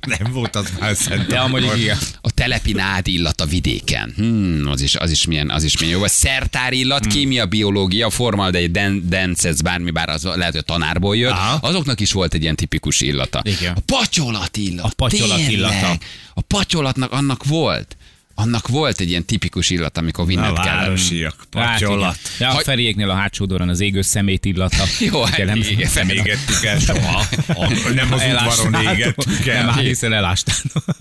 [0.00, 1.26] Nem volt az már szent.
[1.26, 1.98] De amúgy igen.
[2.20, 4.12] A telepi nád illat a vidéken.
[4.16, 6.02] Hmm, az is, az is milyen, az is milyen jó.
[6.04, 7.12] A szertár illat, Hmm.
[7.12, 11.30] kémia, biológia, formaldehid, den, dencez, bármi, bár az lehet, hogy a tanárból jött.
[11.30, 11.58] Aha.
[11.68, 13.42] Azoknak is volt egy ilyen tipikus illata.
[13.44, 13.72] Igen.
[13.76, 14.84] A patyolat illat.
[14.84, 15.52] A patyolat tényleg.
[15.52, 15.98] illata.
[16.34, 17.96] A patyolatnak annak volt.
[18.40, 20.64] Annak volt egy ilyen tipikus illat, amikor A vinned kellett.
[20.64, 22.18] városiak, Hát patyolat.
[22.24, 22.32] igen.
[22.38, 24.84] Ja, a Hagy- Feriéknél a hátsó doron az égő szemét illata.
[25.12, 25.90] Jó, hát nem, igen.
[25.94, 27.18] Nem égettük el soha.
[27.46, 29.68] A- Nem az udvaron égettük Nem, el.
[29.70, 30.56] hát hiszen elástál.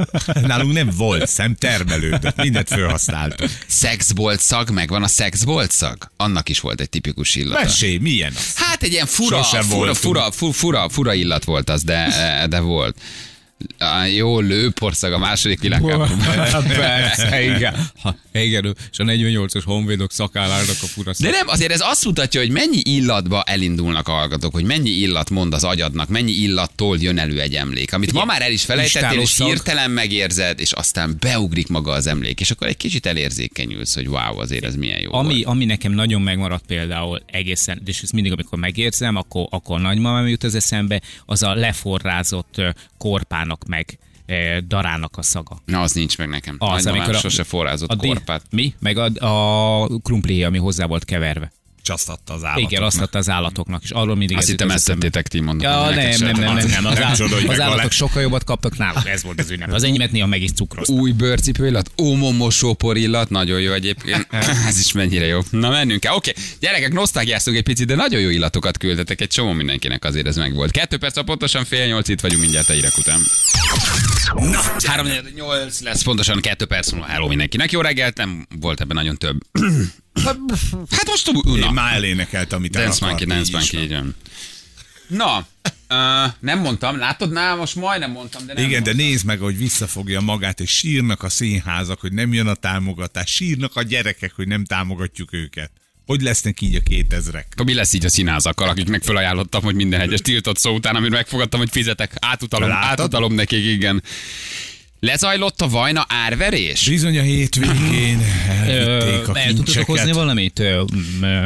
[0.48, 2.36] Nálunk nem volt szem, termelődött.
[2.42, 3.50] Mindent felhasználtuk.
[3.68, 5.98] Szexbolt szag, megvan a szexbolt szag?
[6.18, 7.64] Annak is volt egy tipikus illata.
[7.64, 8.54] Mesélj, milyen az?
[8.56, 9.96] Hát egy ilyen fura, fura, voltunk.
[9.96, 12.98] fura, fura, fura, fura illat volt az, de, de volt.
[13.78, 16.28] Á, jó, lőporszag a második világháborúban.
[16.68, 17.90] Persze, igen.
[18.02, 22.40] Ha, igen, és a 48-os honvédok szakállának a fura De nem, azért ez azt mutatja,
[22.40, 27.18] hogy mennyi illatba elindulnak a hallgatók, hogy mennyi illat mond az agyadnak, mennyi illattól jön
[27.18, 31.68] elő egy emlék, amit ma már el is felejtettél, és hirtelen megérzed, és aztán beugrik
[31.68, 35.34] maga az emlék, és akkor egy kicsit elérzékenyülsz, hogy wow, azért ez milyen jó Ami,
[35.34, 35.46] volt.
[35.46, 40.44] ami nekem nagyon megmaradt például egészen, és ezt mindig, amikor megérzem, akkor, akkor nagymamám jut
[40.44, 42.70] az eszembe, az a leforrázott ö,
[43.50, 45.62] korpának meg ö, darának a szaga.
[45.66, 46.56] Na, az nincs meg nekem.
[46.60, 48.44] Az, Nagymamám amikor a- sose forrázott a di- korpát.
[48.52, 48.74] Mi?
[48.80, 51.52] Meg a, a krumpli, ami hozzá volt keverve.
[51.90, 52.72] Azt adta az állatoknak.
[52.72, 55.72] Igen, azt adta az állatoknak, és arról mindig Azt ez hittem ezt tettétek ti, mondom.
[55.72, 56.86] Ja, nem, nem, nem, nem, nem.
[56.86, 59.72] Az, áll- az állatok sokkal jobbat kaptak náluk, ez volt az ünnep.
[59.74, 60.96] Az enyémet néha meg is cukroztak.
[60.96, 64.28] Új bőrcipő illat, ómom mosópor illat, nagyon jó egyébként.
[64.68, 65.40] Ez is mennyire jó.
[65.50, 66.14] Na mennünk kell.
[66.14, 70.36] Oké, gyerekek, nosztalgiáztunk egy picit, de nagyon jó illatokat küldtetek, egy csomó mindenkinek azért ez
[70.36, 70.72] meg volt.
[70.72, 73.20] Kettő perc, a pontosan fél nyolc, itt vagyunk mindjárt a hírek után.
[74.36, 77.08] Na, 3 nyolc lesz pontosan kettő perc múlva.
[77.08, 77.72] Hello mindenkinek.
[77.72, 79.38] Jó reggelt, nem volt ebben nagyon több.
[80.24, 84.16] Hát most Én na, már elénekelt, amit Dance Monkey, Dance Monkey, így van.
[85.08, 89.08] Na, uh, nem mondtam, látod, na, most majdnem mondtam, de nem Igen, de mondtam.
[89.08, 93.76] nézd meg, hogy visszafogja magát, és sírnak a színházak, hogy nem jön a támogatás, sírnak
[93.76, 95.72] a gyerekek, hogy nem támogatjuk őket.
[96.06, 97.44] Hogy lesznek így a 2000-ek?
[97.52, 101.12] Akkor mi lesz így a színházakkal, akiknek felajánlottam, hogy minden egyes tiltott szó után, amit
[101.12, 102.90] megfogadtam, hogy fizetek, átutalom, Látod?
[102.90, 104.04] átutalom nekik, igen.
[105.00, 106.88] Lezajlott a vajna árverés?
[106.90, 108.22] Bizony a hétvégén
[108.68, 109.86] elvitték a El kincseket.
[109.86, 110.62] hozni valamit?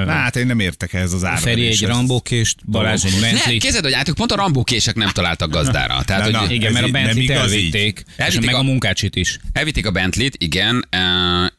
[0.07, 1.77] Hát én nem értek ehhez az árveréshez.
[1.79, 3.57] Feri egy rambókést, Balázs egy Bentley.
[3.57, 6.03] kézed, hogy átok, pont a rambókések nem találtak gazdára.
[6.03, 6.53] Tehát, Na, hogy na.
[6.53, 7.29] Igen, mert a Bentley-t így.
[7.31, 9.37] elvitték, és Elvitték meg a- a munkácsit is.
[9.53, 10.87] Elvitték a Bentley-t, igen,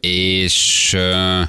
[0.00, 1.46] és eh,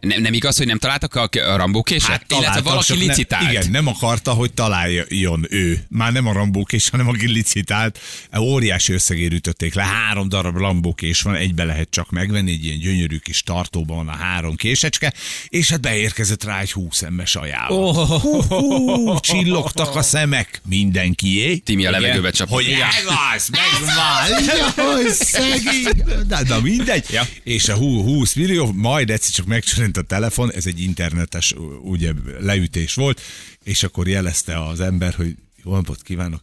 [0.00, 2.10] nem, nem igaz, hogy nem találtak a, a rambókések?
[2.10, 3.44] Hát, Illetve találtak, valaki csak licitált.
[3.44, 5.84] Ne, igen, nem akarta, hogy találjon ő.
[5.88, 7.98] Már nem a rambókés, hanem aki licitált.
[8.38, 9.82] Óriási összegért ütötték le.
[9.82, 14.16] Három darab rambókés van, egybe lehet csak megvenni, egy ilyen gyönyörű kis tartóban van a
[14.16, 15.12] három késecske,
[15.48, 17.70] és hát beérkezett rá egy 20 emmes ajánlat.
[17.70, 20.60] Oh, Hú, hú, csillogtak a szemek.
[20.68, 21.56] Mindenkié.
[21.56, 22.54] Timi a levegőbe csapott.
[22.54, 24.44] Hogy ez az, megvan!
[24.76, 26.24] Jaj, szegény!
[26.28, 27.04] Na, na mindegy.
[27.10, 27.26] Ja.
[27.42, 29.46] És a hú- 20 millió, majd egyszer csak
[29.90, 33.20] megcsörent a telefon, ez egy internetes ugye, leütés volt,
[33.62, 36.42] és akkor jelezte az ember, hogy jó napot kívánok,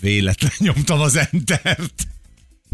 [0.00, 2.06] véletlen nyomtam az entert.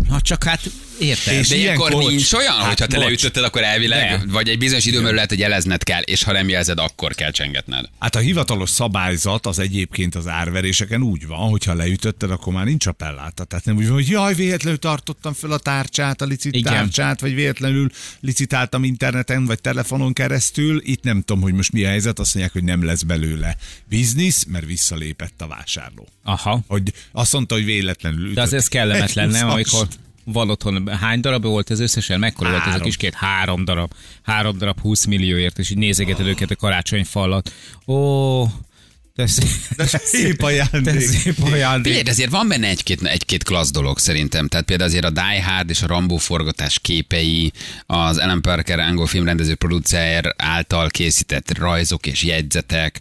[0.09, 1.35] Na csak hát érted.
[1.35, 3.05] És De ilyenkor ilyenkor- nincs olyan, Hát hogyha te bocs.
[3.07, 4.33] leütötted, akkor elvileg, De.
[4.33, 7.85] vagy egy bizonyos időmről lehet, hogy jelezned kell, és ha nem jelzed, akkor kell csengetned.
[7.99, 12.87] Hát a hivatalos szabályzat az egyébként az árveréseken úgy van, hogyha leütötted, akkor már nincs
[12.87, 13.45] appelláta.
[13.45, 16.73] Tehát nem úgy van, hogy jaj, véletlenül tartottam fel a tárcsát, a licit Igen.
[16.73, 20.81] tárcsát, vagy véletlenül licitáltam interneten, vagy telefonon keresztül.
[20.85, 23.57] Itt nem tudom, hogy most mi a helyzet, azt mondják, hogy nem lesz belőle
[23.89, 26.09] biznisz, mert visszalépett a vásárló.
[26.25, 26.61] Aha.
[26.67, 28.35] Hogy azt mondta, hogy véletlenül ütött.
[28.35, 29.49] De az ez kellemetlen, nem?
[29.49, 29.53] 20-as.
[29.53, 29.89] Amikor
[30.25, 32.19] van otthon, hány darab volt ez összesen?
[32.19, 32.87] Mekkora volt ez a Három.
[32.87, 33.15] kis két?
[33.15, 33.93] Három darab.
[34.23, 37.53] Három darab 20 millióért, és így nézegeted őket a karácsonyfallat.
[37.87, 38.43] Ó,
[39.15, 40.83] de szép, De szép ajándék.
[40.95, 41.85] de szép ajándék.
[41.85, 44.49] Figyelj, de azért van benne egy-két, egy-két klassz dolog szerintem.
[44.49, 47.53] Tehát például azért a Die Hard és a Rambo forgatás képei,
[47.87, 53.01] az Ellen Parker angol filmrendező producer által készített rajzok és jegyzetek.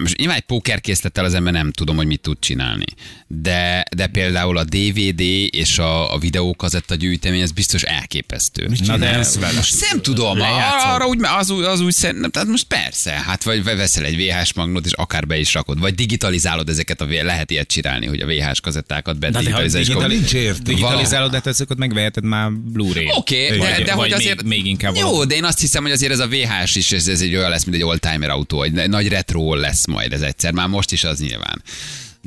[0.00, 2.84] Most nyilván egy pókerkészlettel az ember nem tudom, hogy mit tud csinálni.
[3.26, 8.62] De, de például a DVD és a, a videókazetta gyűjtemény, ez biztos elképesztő.
[8.62, 9.60] Na de csinálsz vele?
[9.90, 10.90] Nem tudom, Lejátszod.
[10.90, 14.52] arra úgy, az, úgy, az úgy szerintem, tehát most persze, hát vagy veszel egy VHS
[14.52, 18.26] magnót, és akár be is rakod, vagy digitalizálod ezeket, a, lehet ilyet csinálni, hogy a
[18.26, 20.08] VHS kazettákat de ha bedigitalizálod.
[20.08, 20.62] nincs értelme.
[20.64, 23.08] digitalizálod, de ezeket megveheted már Blu-ray.
[23.10, 24.42] Oké, okay, de, de hogy még- azért...
[24.42, 25.26] Még inkább Jó, valami.
[25.26, 27.64] de én azt hiszem, hogy azért ez a VHS is, ez, ez egy olyan lesz,
[27.64, 31.18] mint egy oldtimer autó, egy nagy retro lesz majd ez egyszer, már most is az
[31.18, 31.62] nyilván.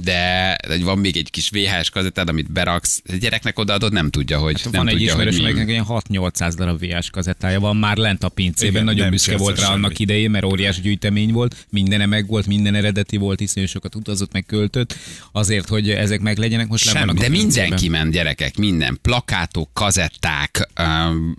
[0.04, 4.54] De, van még egy kis VHS kazettád, amit beraksz, a gyereknek odaadod, nem tudja, hogy
[4.64, 5.60] nem Hát Van egy tudja, hogy ismerős, mi.
[5.60, 9.38] meg ilyen 6-800 darab VHS kazettája van már lent a pincében, Igen, nagyon nem büszke
[9.38, 9.76] volt rá semmi.
[9.76, 14.32] annak idején, mert óriás gyűjtemény volt, mindene meg volt, minden eredeti volt, iszonyú sokat utazott,
[14.32, 14.96] meg költött,
[15.32, 19.00] azért, hogy ezek meg legyenek, most nem a De mindenki ment, gyerekek, minden.
[19.02, 21.36] Plakátok, kazetták, um,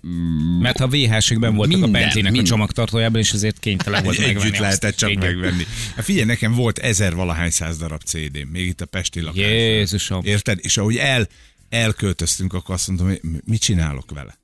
[0.61, 2.45] Mert ha VHS-ekben voltak Minden, a Bentley-nek a minden.
[2.45, 4.39] csomagtartójában, és ezért kénytelen volt megvenni.
[4.41, 4.61] Együtt azt.
[4.61, 5.65] lehetett csak megvenni.
[5.97, 9.51] Hát figyelj, nekem volt ezer valahány száz darab CD, még itt a Pesti lakásban.
[9.51, 10.25] Jézusom.
[10.25, 10.59] Érted?
[10.63, 11.29] És ahogy el,
[11.69, 14.39] elköltöztünk, akkor azt mondtam, hogy mit csinálok vele?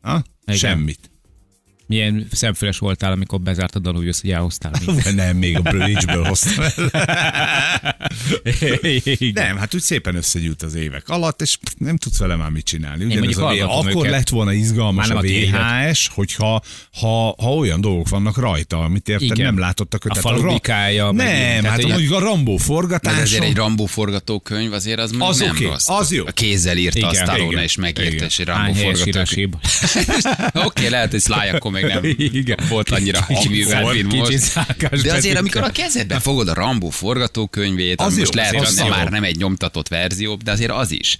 [0.00, 0.24] Ha?
[0.44, 0.58] Igen.
[0.58, 1.10] Semmit.
[1.92, 4.72] Milyen szemfüles voltál, amikor bezárt a Danubius, hogy elhoztál.
[5.14, 6.90] Nem, még a Bridge-ből hoztam el.
[9.32, 13.04] Nem, hát úgy szépen összegyűlt az évek alatt, és nem tudsz vele már mit csinálni.
[13.04, 13.44] Ugyanez a v...
[13.44, 14.10] hallgatom Akkor őket.
[14.10, 15.20] lett volna izgalmas Már a.
[15.20, 16.62] VHS, hogyha
[17.00, 20.04] ha, ha olyan dolgok vannak rajta, amit érted, nem látottak.
[20.04, 21.12] A Tehát falu ra-.
[21.12, 23.20] Nem, hát mondjuk a Rambó de forgatáson.
[23.20, 25.88] ezért egy Rambó forgatókönyv azért az, Az nem oké, rossz.
[25.88, 26.26] az jó.
[26.26, 29.48] A kézzel írta Igen, a Stallone, igen, és megírta, és Rambó forgatókönyv.
[30.66, 32.04] Oké, lehet, hogy Sly akkor még nem
[32.40, 32.58] Igen.
[32.68, 34.54] volt annyira kiművelt, mint most.
[35.02, 38.90] De azért, amikor a kezedben fogod a Rambó forgatókönyvét, Az jó, most lehet, az hogy
[38.90, 41.18] már nem egy nyomtatott verzió, de azért az is.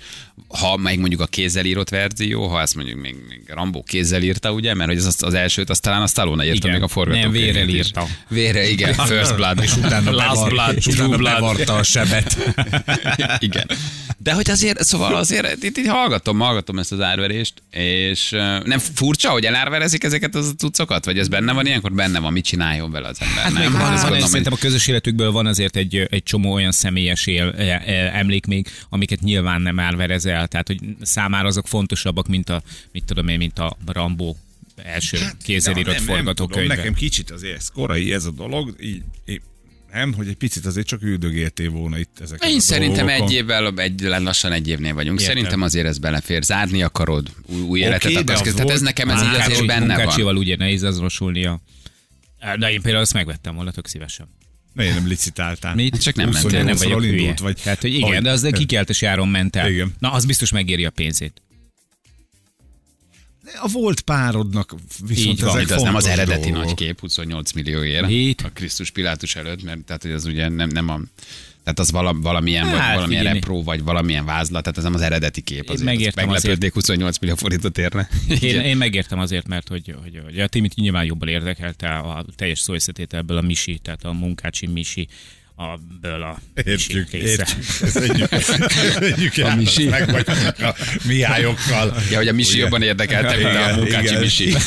[0.49, 4.53] Ha meg mondjuk a kézzel írott verzió, ha ezt mondjuk még, még Rambó kézzel írta,
[4.53, 6.71] ugye, mert hogy az, az első az talán a Stallone írta Igen.
[6.71, 7.43] még a Nem, forgatókönyvét.
[7.53, 8.07] vérrel írta.
[8.29, 9.63] Vére, igen, First Blood.
[9.63, 11.69] és utána, Last blood, true blood.
[11.69, 12.55] a sebet.
[13.39, 13.67] igen.
[14.23, 18.31] De hogy azért, szóval azért itt, itt hallgatom, hallgatom ezt az árverést, és
[18.65, 21.05] nem furcsa, hogy elárverezik ezeket az cuccokat?
[21.05, 21.93] Vagy ez benne van ilyenkor?
[21.93, 23.43] Benne van, mit csináljon vele az ember?
[23.43, 23.63] Hát nem?
[23.63, 27.27] meg van, van, gondolom, szerintem a közös életükből van azért egy, egy csomó olyan személyes
[27.27, 32.51] él, e- e- emlék még, amiket nyilván nem árverezel, tehát hogy számára azok fontosabbak, mint
[32.51, 34.37] a, mit tudom én, mint a Rambó
[34.77, 36.75] első hát, kézzel írott nem, nem tudom, forgatókönyve.
[36.75, 39.41] nekem kicsit azért ez korai ez a dolog, így, így
[39.93, 42.45] nem, hogy egy picit azért csak üldögéltél volna itt ezek.
[42.45, 43.29] Én szerintem dolgokon.
[43.29, 45.21] egy évvel, egy, lassan egy évnél vagyunk.
[45.21, 45.35] Értem.
[45.35, 46.43] Szerintem azért ez belefér.
[46.43, 48.41] Zárni akarod, új, új életet Oké, de akarsz.
[48.41, 48.67] kezdeni.
[48.67, 50.37] Tehát ez nekem ez így azért benne van.
[50.37, 51.61] Ugye nehéz azonosulnia.
[52.59, 54.29] De én például azt megvettem volna tök szívesen.
[54.75, 55.75] Miért nem licitáltál?
[55.75, 56.03] Mit?
[56.03, 56.61] Csak nem mentél.
[56.61, 57.17] 28-ról nem vagyok hülye.
[57.17, 57.57] indult, vagy...
[57.63, 59.71] Tehát, hogy igen, Ahogy- de az kikeltes járon ment el.
[59.71, 59.95] Igen.
[59.99, 61.43] Na, az biztos megéri a pénzét.
[63.61, 64.75] A volt párodnak
[65.07, 65.57] viszont Így van.
[65.59, 66.65] ezek az nem az eredeti dolgok.
[66.65, 68.41] nagy kép, 28 millióért Itt.
[68.41, 71.01] a Krisztus Pilátus előtt, mert tehát, hogy az ugye nem, nem a
[71.65, 73.39] tehát az vala, valamilyen, Hát, vagy valamilyen figyelj.
[73.39, 75.69] repró, vagy valamilyen vázlat, tehát ez nem az eredeti kép.
[75.69, 78.09] Azért megértem az meglepődnék, 28 millió forintot érne.
[78.41, 82.59] Én, én megértem azért, mert hogy, hogy, hogy a Timit nyilván jobban érdekelte a teljes
[82.59, 85.09] szó összetételből a Misi, tehát a munkácsi Misi,
[85.63, 87.67] a, ből a Értjük, értjük.
[87.81, 89.89] Köszönjük, köszönjük el, Misi.
[89.89, 90.75] meg vagyunk a
[91.07, 91.97] Mihályokkal.
[92.11, 92.63] Ja, hogy a Misi Ugye?
[92.63, 94.21] jobban érdekelte, mint a munkácsi igen.
[94.21, 94.55] Misi.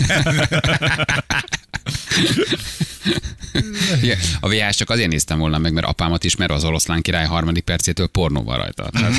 [4.01, 7.63] Igen, a VHS csak azért néztem volna meg, mert apámat ismer az oroszlán király harmadik
[7.63, 8.89] percétől pornóval rajta.
[8.89, 9.13] Tehát-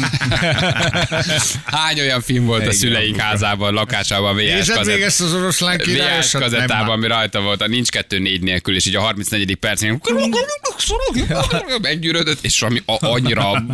[1.64, 5.34] Hány olyan film volt a Igen, szüleink házában, lakásában, VHS hát kazett, még ezt az
[5.34, 8.96] oroszlán VHS királyosat nem kazettában, ami rajta volt, a nincs kettő négy nélkül, és így
[8.96, 9.54] a 34.
[9.54, 10.00] percén
[11.82, 13.64] meggyűrödött, és ami a, annyira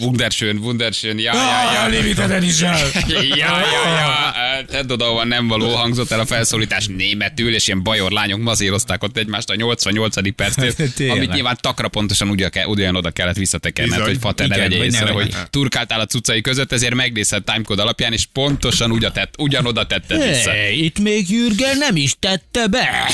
[0.00, 1.86] wunderschön, wunderschön, ja, ja, ja.
[2.00, 2.74] Limited edition.
[3.08, 4.64] Ja, ja, ja.
[4.66, 9.02] Tedd oda, ahova nem való, hangzott el a felszólítás németül, és ilyen bajor lányok mazírozták
[9.02, 10.34] ott egymást a 88.
[10.34, 10.72] percnél,
[11.14, 12.28] amit nyilván takra pontosan
[12.66, 14.08] ugyan, oda kellett visszatekerned, Bizony.
[14.08, 18.26] hogy Fater ne vegye észre, hogy turkáltál a cuccai között, ezért megnézhet timecode alapján, és
[18.32, 20.50] pontosan ugyan tett, ugyanoda tetted vissza.
[20.50, 23.10] Hey, itt még Jürgen nem is tette be.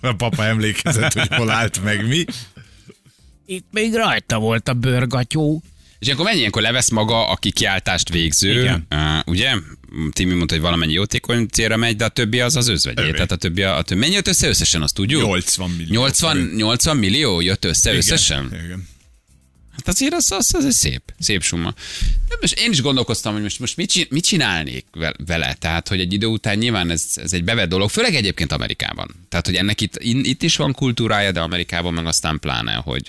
[0.00, 2.24] A papa emlékezett, hogy hol állt meg mi.
[3.46, 5.62] Itt még rajta volt a bőrgatyó.
[5.98, 8.86] És ilyenkor mennyi ilyenkor levesz maga a kikiáltást végző, Igen.
[8.90, 9.54] Uh, ugye?
[10.12, 13.02] Timi mondta, hogy valamennyi jótékony célra megy, de a többi az az özvegyé.
[13.02, 13.12] Övé.
[13.12, 14.00] Tehát a többi, a, többi.
[14.00, 15.22] Mennyi jött össze összesen, azt tudjuk?
[15.22, 15.92] 80 millió.
[15.92, 18.46] 80, 80 millió jött össze összesen?
[18.46, 18.64] Igen.
[18.64, 18.88] Igen.
[19.70, 21.74] Hát azért az, az, az egy szép, szép summa.
[22.28, 25.54] De most én is gondolkoztam, hogy most, most mit, csin- mit csinálnék vel- vele.
[25.54, 29.14] Tehát, hogy egy idő után nyilván ez, ez egy bevett dolog, főleg egyébként Amerikában.
[29.28, 33.08] Tehát, hogy ennek itt, itt is van kultúrája, de Amerikában meg aztán pláne, hogy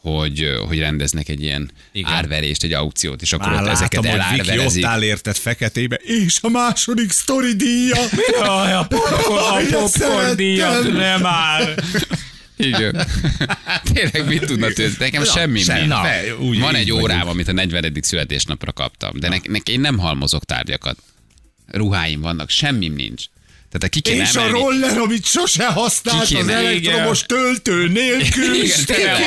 [0.00, 2.12] hogy, hogy rendeznek egy ilyen Igen.
[2.12, 4.84] árverést, egy aukciót, és akkor Már ott ezeket látom, ott elárverezik.
[4.84, 7.96] áll érted feketébe, és a második sztori díja.
[8.40, 11.74] Jaj, a popcorn, a popcorn díjat nem áll.
[12.56, 13.06] Igen.
[13.92, 14.96] Tényleg mit tudna tőzni?
[15.04, 16.02] Nekem semmi sem- na,
[16.38, 17.02] úgy- Van egy vagyunk.
[17.02, 17.92] órám, amit a 40.
[18.00, 20.98] születésnapra kaptam, de nek, nek, én nem halmozok tárgyakat.
[21.66, 23.24] Ruháim vannak, semmim nincs.
[23.70, 24.58] Tehát ki kéne És a emelni.
[24.58, 29.20] roller, amit sose használt Ki az kéne- elektromos töltő nélkül, Igen,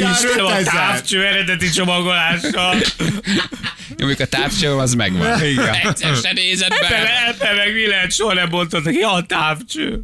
[0.00, 0.62] Nem a 5000.
[0.64, 2.76] távcső eredeti csomagolással.
[2.98, 3.06] Jó,
[4.06, 5.44] Mondjuk a távcső az megvan.
[5.44, 5.74] Igen.
[5.74, 7.26] Egyszer se nézed be.
[7.28, 10.00] Ebbe meg mi lehet, soha nem mondtad, hogy a távcső.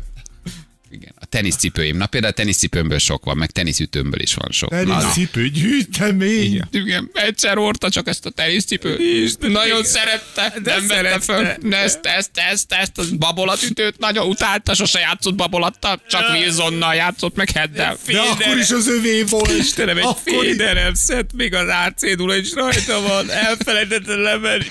[1.30, 1.96] Igen, teniszcipőim.
[1.96, 4.70] Na például a teniszcipőmből sok van, meg teniszütőmből is van sok.
[4.70, 6.60] Teniszcipő gyűjtemény.
[6.70, 9.38] Igen, egyszer hordta csak ezt a teniszcipőt.
[9.38, 11.46] Nagyon szerette, nem vette föl.
[11.70, 17.50] Ezt, ezt, ezt, ezt, a babolatütőt nagyon utálta, sose játszott babolattal, csak Wilsonnal játszott, meg
[17.50, 17.96] Heddel.
[18.06, 19.58] De akkor is az övé volt.
[19.58, 24.66] Istenem, egy Akkor féderem szett, még az árcédula is rajta van, elfelejtettem lemenni.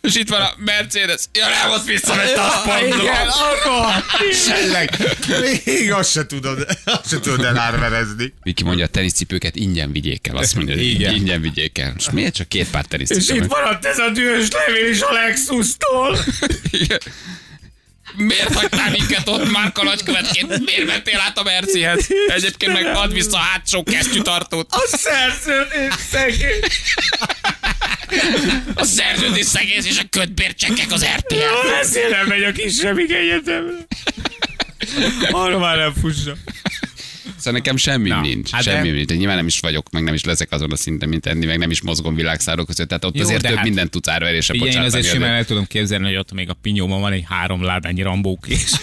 [0.00, 1.20] És itt van a Mercedes.
[1.32, 3.08] Ja, nem, az visszavette a Igen, pontot.
[3.08, 4.04] akkor.
[4.54, 4.96] Tényleg,
[5.64, 8.32] még azt se tudod, azt se tudod elárverezni.
[8.42, 10.36] Viki mondja, a teniszcipőket ingyen vigyék el.
[10.36, 11.14] Azt mondja, Igen.
[11.14, 11.94] ingyen vigyék el.
[11.98, 13.42] És miért csak két pár És teniszcipő?
[13.42, 16.18] itt maradt ez a dühös levél is a Lexus-tól.
[16.70, 17.00] Igen.
[18.16, 20.64] Miért hagytál minket ott Márka nagykövetként?
[20.64, 22.06] Miért mentél át a Mercihez?
[22.28, 24.66] Egyébként meg add vissza a hátsó kesztyűtartót.
[24.72, 26.60] A szerződés szegény.
[28.74, 31.36] A szerződés szegész és a kötbércsekkek az RTL.
[31.80, 33.72] Ezért nem megy a kisebbik egyetemre.
[35.30, 36.32] Arra már nem fussa.
[37.36, 38.50] Szóval nekem semmi Na, nincs.
[38.50, 39.10] hát semmi de- nincs.
[39.10, 41.70] Nyilván nem is vagyok, meg nem is leszek azon a szinten, mint enni, meg nem
[41.70, 42.88] is mozgom világszárok között.
[42.88, 44.98] Tehát ott Jó, azért de több hát- mindent tudsz árverésre Igen, én bocsátani.
[44.98, 48.64] azért simán el tudom képzelni, hogy ott még a pinyóban van egy három ládányi rambókés.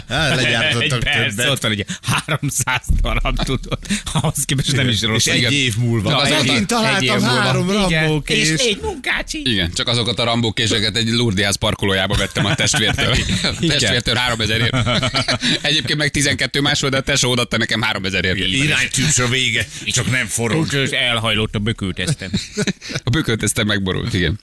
[0.36, 1.48] Legyártottak Egy többet.
[1.48, 1.84] ott van egy
[2.26, 3.78] 300 darab, tudod.
[4.12, 5.26] Ahhoz képest nem is rossz.
[5.26, 6.10] És egy év múlva.
[6.10, 8.02] Na, egy- megint egy találtam három Igen.
[8.02, 8.48] rambókés.
[8.50, 9.40] És négy munkácsi.
[9.44, 13.14] Igen, csak azokat a rambókéseket egy Lurdiház parkolójába vettem a testvértől.
[13.42, 14.76] A testvértől 3000 ért.
[15.62, 18.36] Egyébként meg 12 más volt, de a tesó odaadta nekem 3000 ért.
[18.38, 20.60] Iránytűz a vége, csak nem forog.
[20.60, 22.30] Úgyhogy elhajlott a bökültesztem.
[23.04, 24.40] A bököltöztem megborult, igen.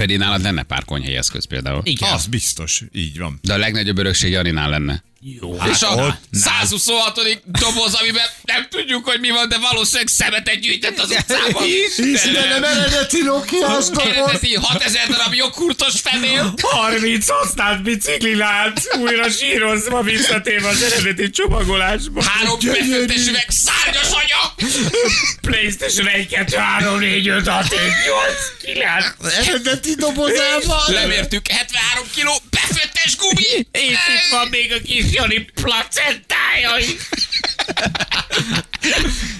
[0.00, 1.80] Fedi, nálad lenne pár konyhai eszköz például.
[1.84, 2.12] Igen.
[2.12, 3.38] Az biztos, így van.
[3.42, 5.02] De a legnagyobb örökség Janinál lenne.
[5.40, 5.56] Jó.
[5.72, 7.42] és a ott 126.
[7.44, 11.64] doboz, amiben nem tudjuk, hogy mi van, de valószínűleg szemetet gyűjtett az utcában.
[12.14, 14.06] Istenem, eredeti Nokia-s doboz.
[14.06, 16.54] Eredeti 6000 darab joghurtos fenél.
[16.60, 22.22] 30 használt biciklilánc, újra sírozva visszatérve az eredeti csomagolásba.
[22.22, 24.09] Három befőttes üveg szárnyas.
[25.40, 27.80] Playstation 1, 2, 3, 4, 5, 6, 7,
[28.62, 28.74] 8,
[29.18, 29.46] 9.
[29.46, 30.82] Eredeti dobozában.
[30.86, 33.66] Lemértük 73 kiló befőttes gumi.
[33.72, 36.86] És itt van még a kis Jani placentája is.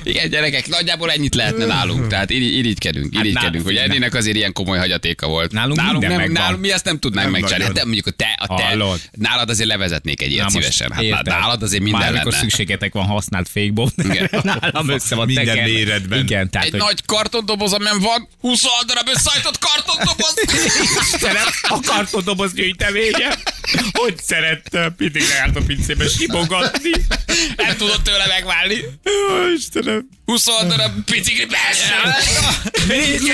[0.03, 2.07] Igen, gyerekek, nagyjából ennyit lehetne nálunk.
[2.07, 5.53] Tehát iri- irigykedünk, irigykedünk, hogy Eddinek azért ilyen komoly hagyatéka volt.
[5.53, 6.33] Nálunk nálunk, nem, megvan.
[6.33, 7.75] nálunk mi ezt nem tudnánk Nem megcsinálni.
[7.75, 9.01] De mondjuk a te, a te Hallod.
[9.12, 10.93] nálad azért levezetnék egy ilyet Na szívesen.
[10.93, 11.27] Hát érted.
[11.27, 12.37] nálad azért minden Már lenne.
[12.38, 14.29] szükségetek van használt fékbomb, Igen.
[14.43, 15.71] nálam össze van Minden tekerve.
[15.73, 16.19] méretben.
[16.19, 20.35] Igen, tehát Egy hogy nagy kartondoboz, amen van 20 darab összeállított kartondoboz.
[21.12, 23.38] Istenem, a kartondoboz gyűjteménye.
[23.93, 26.90] Hogy szerettem, mindig leállt a pincébe simogatni.
[27.57, 28.85] Nem tudod tőle megválni.
[29.30, 30.09] Ó, Istenem.
[30.24, 31.94] 20 darab bicikli belső.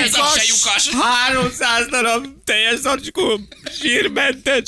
[0.03, 0.89] Ez a se lyukas.
[1.27, 3.39] 300 darab teljes zacskó,
[3.81, 4.63] sírmentes.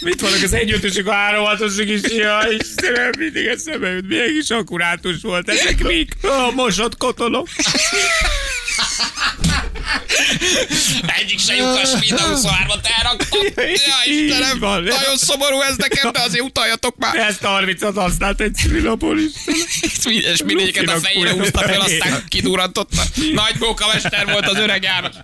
[0.00, 2.00] Mit vannak az egyötösök, a három hatosok is?
[2.02, 4.08] Ja, Istenem, mindig eszembe jut.
[4.08, 5.48] Milyen kis akkurátus volt.
[5.48, 6.16] Ezek mik?
[6.22, 7.48] A mosott kotonok.
[11.20, 13.40] Egyik se lyukas, mind a 23-at elraktam.
[13.56, 14.82] Ja, Istenem, van.
[14.82, 17.16] nagyon szomorú ez nekem, de azért utaljatok már.
[17.16, 19.54] Ezt a 30-at használt egy szülinapon is.
[20.34, 23.02] És mindegyiket a fejére húzta fel, aztán kidurrantotta.
[23.32, 25.14] Nagy mókamester volt az öreg János.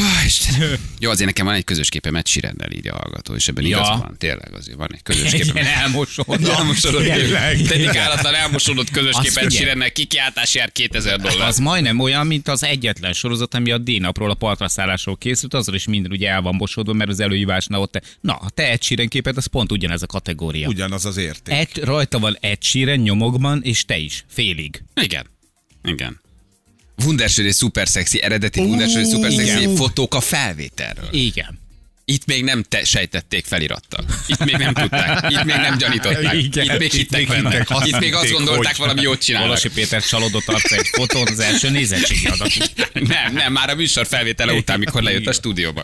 [0.00, 0.76] Ah, Istenem.
[0.98, 3.68] Jó, azért nekem van egy közös képem Ed Sheerannel, így a hallgató, és ebben Ja.
[3.76, 4.14] igaza van.
[4.18, 5.56] Tényleg azért van egy közös Egy képem.
[5.62, 7.02] ilyen elmosódott.
[7.02, 7.66] Kép.
[7.68, 9.56] Dedikálatlan elmosodott közös Azt kép Ed figyelj.
[9.56, 11.48] Sheerannel, kikiáltás jár 2000 dollár.
[11.48, 15.86] Az majdnem olyan, mint az egyetlen sorozat, ami a D-napról, a partraszállásról készült, azzal is
[15.86, 19.36] minden ugye el van mosódva, mert az előhívásnál ott, na, a te Ed Sheeran képed,
[19.36, 20.68] az pont ugyanez a kategória.
[20.68, 21.54] Ugyanaz az érték.
[21.54, 24.82] Ed, rajta van Ed Sheeran nyomokban, és te is, félig.
[24.94, 25.26] Igen.
[25.84, 26.20] Igen.
[27.04, 29.74] Wunderschön és szuper szexi, eredeti Wunderschön és szuper szexi igen.
[29.74, 31.08] fotók a felvételről.
[31.12, 31.58] Igen.
[32.10, 34.04] Itt még nem te sejtették felirattal.
[34.26, 35.30] Itt még nem tudták.
[35.30, 36.34] Itt még nem gyanították.
[36.34, 36.64] Igen.
[36.64, 37.50] Itt még Itt hittek benne.
[37.50, 38.78] hittek, azt Itt még azt gondolták, hogy.
[38.78, 39.48] valami jót csinálnak.
[39.48, 42.50] Valasi Péter csalódott arca egy fotón az első nézettségi adat.
[42.92, 45.82] Nem, nem, már a műsor felvétele után, mikor lejött a stúdióba.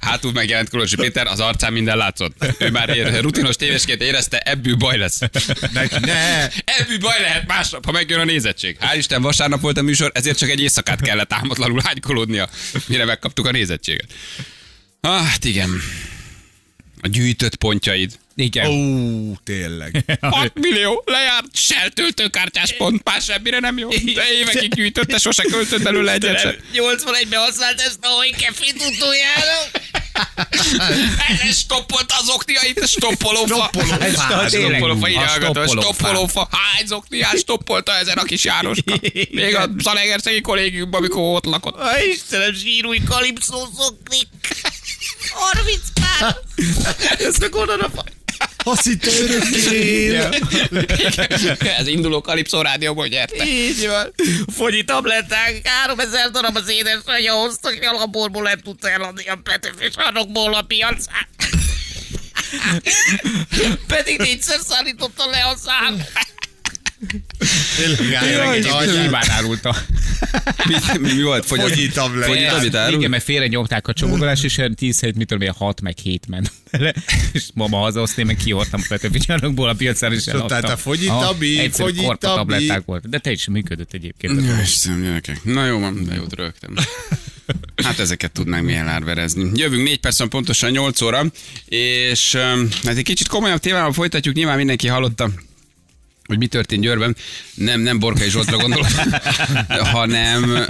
[0.00, 2.54] Hátul megjelent Kolosi Péter, az arcán minden látszott.
[2.58, 5.18] Ő már ér, rutinos tévésként érezte, ebből baj lesz.
[5.72, 6.48] Ne, ne.
[6.64, 8.76] Ebből baj lehet másnap, ha megjön a nézettség.
[8.80, 12.48] Hál' Isten, vasárnap volt a műsor, ezért csak egy éjszakát kellett álmatlanul hánykolódnia,
[12.86, 14.06] mire megkaptuk a nézettséget.
[15.04, 15.70] Ah, hát igen.
[17.00, 18.18] A gyűjtött pontjaid.
[18.34, 18.66] Igen.
[18.66, 20.04] Ó, tényleg.
[20.20, 23.88] 6 millió, lejárt, Shell töltőkártyás pont, már semmire nem jó.
[23.88, 26.54] De évekig gyűjtötte, sose költött belőle egyet sem.
[26.72, 29.70] 81-ben használt ezt a hojkefit utoljára.
[31.28, 33.70] Ezzel stoppolta az okniait, stoppolófa.
[33.70, 34.48] Stoppolófa.
[34.48, 36.48] Stoppolófa, a stoppolófa.
[36.50, 39.00] Hány okniát stoppolta ezen a kis Jánoska?
[39.30, 41.76] Még a Zalegerszegi kollégiumban, amikor ott lakott.
[42.12, 44.28] Istenem, zsírúj kalipszó szoknik.
[45.32, 46.36] 30 pár.
[47.28, 47.90] Ez meg onnan a.
[48.66, 50.16] Azt hitte örökké.
[51.78, 53.44] Ez induló Kalipszó rádióból nyerte.
[53.44, 54.14] Így van.
[54.56, 59.90] Fogyi tabletták, 3000 darab az édesanyja hozta, hogy a laborból nem tudta eladni a Petőfi
[59.94, 61.28] sarokból a piacán.
[63.86, 66.02] Pedig négyszer szállította le a szám.
[67.76, 68.60] Tényleg.
[69.00, 69.76] Nyilván árulta.
[70.68, 71.44] Mi, mi, mi volt?
[71.46, 72.98] Fogyat, tablet árul?
[72.98, 75.98] Igen, mert félre nyomták a csomagolást, és olyan 10 hét, mit tudom, ilyen 6 meg
[75.98, 76.94] 7 ment bele.
[77.32, 80.48] És mama hazahoztam, én meg kihordtam a Petőfi csarnokból a piacán, és eladtam.
[80.48, 82.36] tehát a fogyi Aha, tabi, egyszerű fogyi korpa tabi.
[82.38, 83.08] tabletták volt.
[83.08, 84.42] De te is működött egyébként.
[84.46, 85.44] Ja, Istenem, gyerekek.
[85.44, 86.74] Na jó van, de jót rögtem.
[87.84, 89.50] Hát ezeket tudnánk milyen árverezni.
[89.54, 91.24] Jövünk 4 percen pontosan 8 óra,
[91.68, 92.34] és
[92.84, 95.30] hát egy kicsit komolyabb témával folytatjuk, nyilván mindenki hallotta
[96.26, 97.16] hogy mi történt Győrben,
[97.54, 98.86] nem, nem Borkai Zsoltra gondolok,
[99.92, 100.66] hanem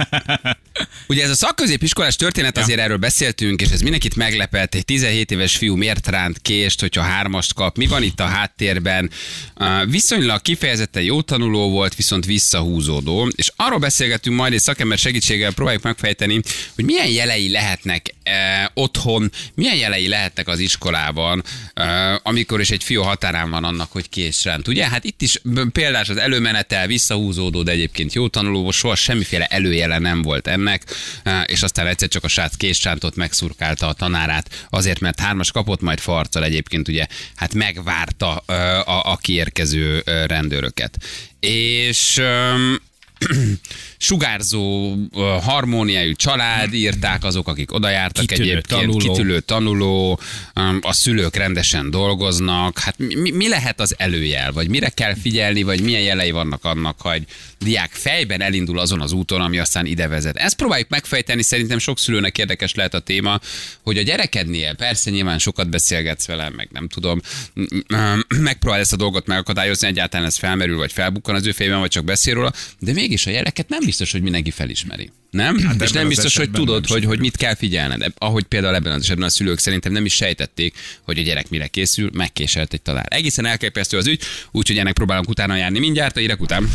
[1.07, 4.75] Ugye ez a szakközépiskolás történet, azért erről beszéltünk, és ez mindenkit meglepett.
[4.75, 7.77] Egy 17 éves fiú miért ránt kést, hogyha hármast kap?
[7.77, 9.09] Mi van itt a háttérben?
[9.85, 13.27] Viszonylag kifejezetten jó tanuló volt, viszont visszahúzódó.
[13.35, 16.41] És arról beszélgetünk majd egy szakember segítséggel, próbáljuk megfejteni,
[16.75, 21.43] hogy milyen jelei lehetnek uh, otthon, milyen jelei lehetnek az iskolában,
[21.75, 21.85] uh,
[22.23, 24.67] amikor is egy fiú határán van annak, hogy kést ránt.
[24.67, 24.89] Ugye?
[24.89, 25.39] Hát itt is
[25.71, 30.83] példás az előmenetel, visszahúzódó, de egyébként jó tanuló, soha semmiféle előjele nem volt ennek,
[31.45, 35.99] és aztán egyszer csak a srác késcsántot megszurkálta a tanárát, azért, mert hármas kapott, majd
[35.99, 37.05] farccal egyébként ugye,
[37.35, 40.97] hát megvárta a, a kiérkező rendőröket.
[41.39, 42.21] És
[44.05, 44.95] sugárzó,
[45.41, 48.97] harmóniájú család írták azok, akik oda jártak Kitűnő egyébként, tanuló.
[48.97, 50.19] kitűnő tanuló,
[50.81, 52.79] a szülők rendesen dolgoznak.
[52.79, 57.01] Hát mi, mi lehet az előjel, vagy mire kell figyelni, vagy milyen jelei vannak annak,
[57.01, 57.23] hogy
[57.59, 60.37] diák fejben elindul azon az úton, ami aztán ide vezet.
[60.37, 63.39] Ezt próbáljuk megfejteni, szerintem sok szülőnek érdekes lehet a téma,
[63.83, 67.21] hogy a gyerekednél persze nyilván sokat beszélgetsz vele, meg nem tudom,
[68.39, 72.03] megpróbál ezt a dolgot megakadályozni, egyáltalán ez felmerül, vagy felbukkan az ő fejében, vagy csak
[72.03, 75.11] beszél róla, de mégis a gyereket nem biztos, hogy mindenki felismeri.
[75.31, 75.59] Nem?
[75.59, 78.13] Hát és nem biztos, hogy tudod, nem hogy, hogy mit kell figyelned.
[78.17, 81.67] Ahogy például ebben az esetben a szülők szerintem nem is sejtették, hogy a gyerek mire
[81.67, 83.05] készül, megkéselt egy talál.
[83.07, 84.21] Egészen elképesztő az ügy,
[84.51, 86.69] úgyhogy ennek próbálunk utána járni mindjárt, a hírek után.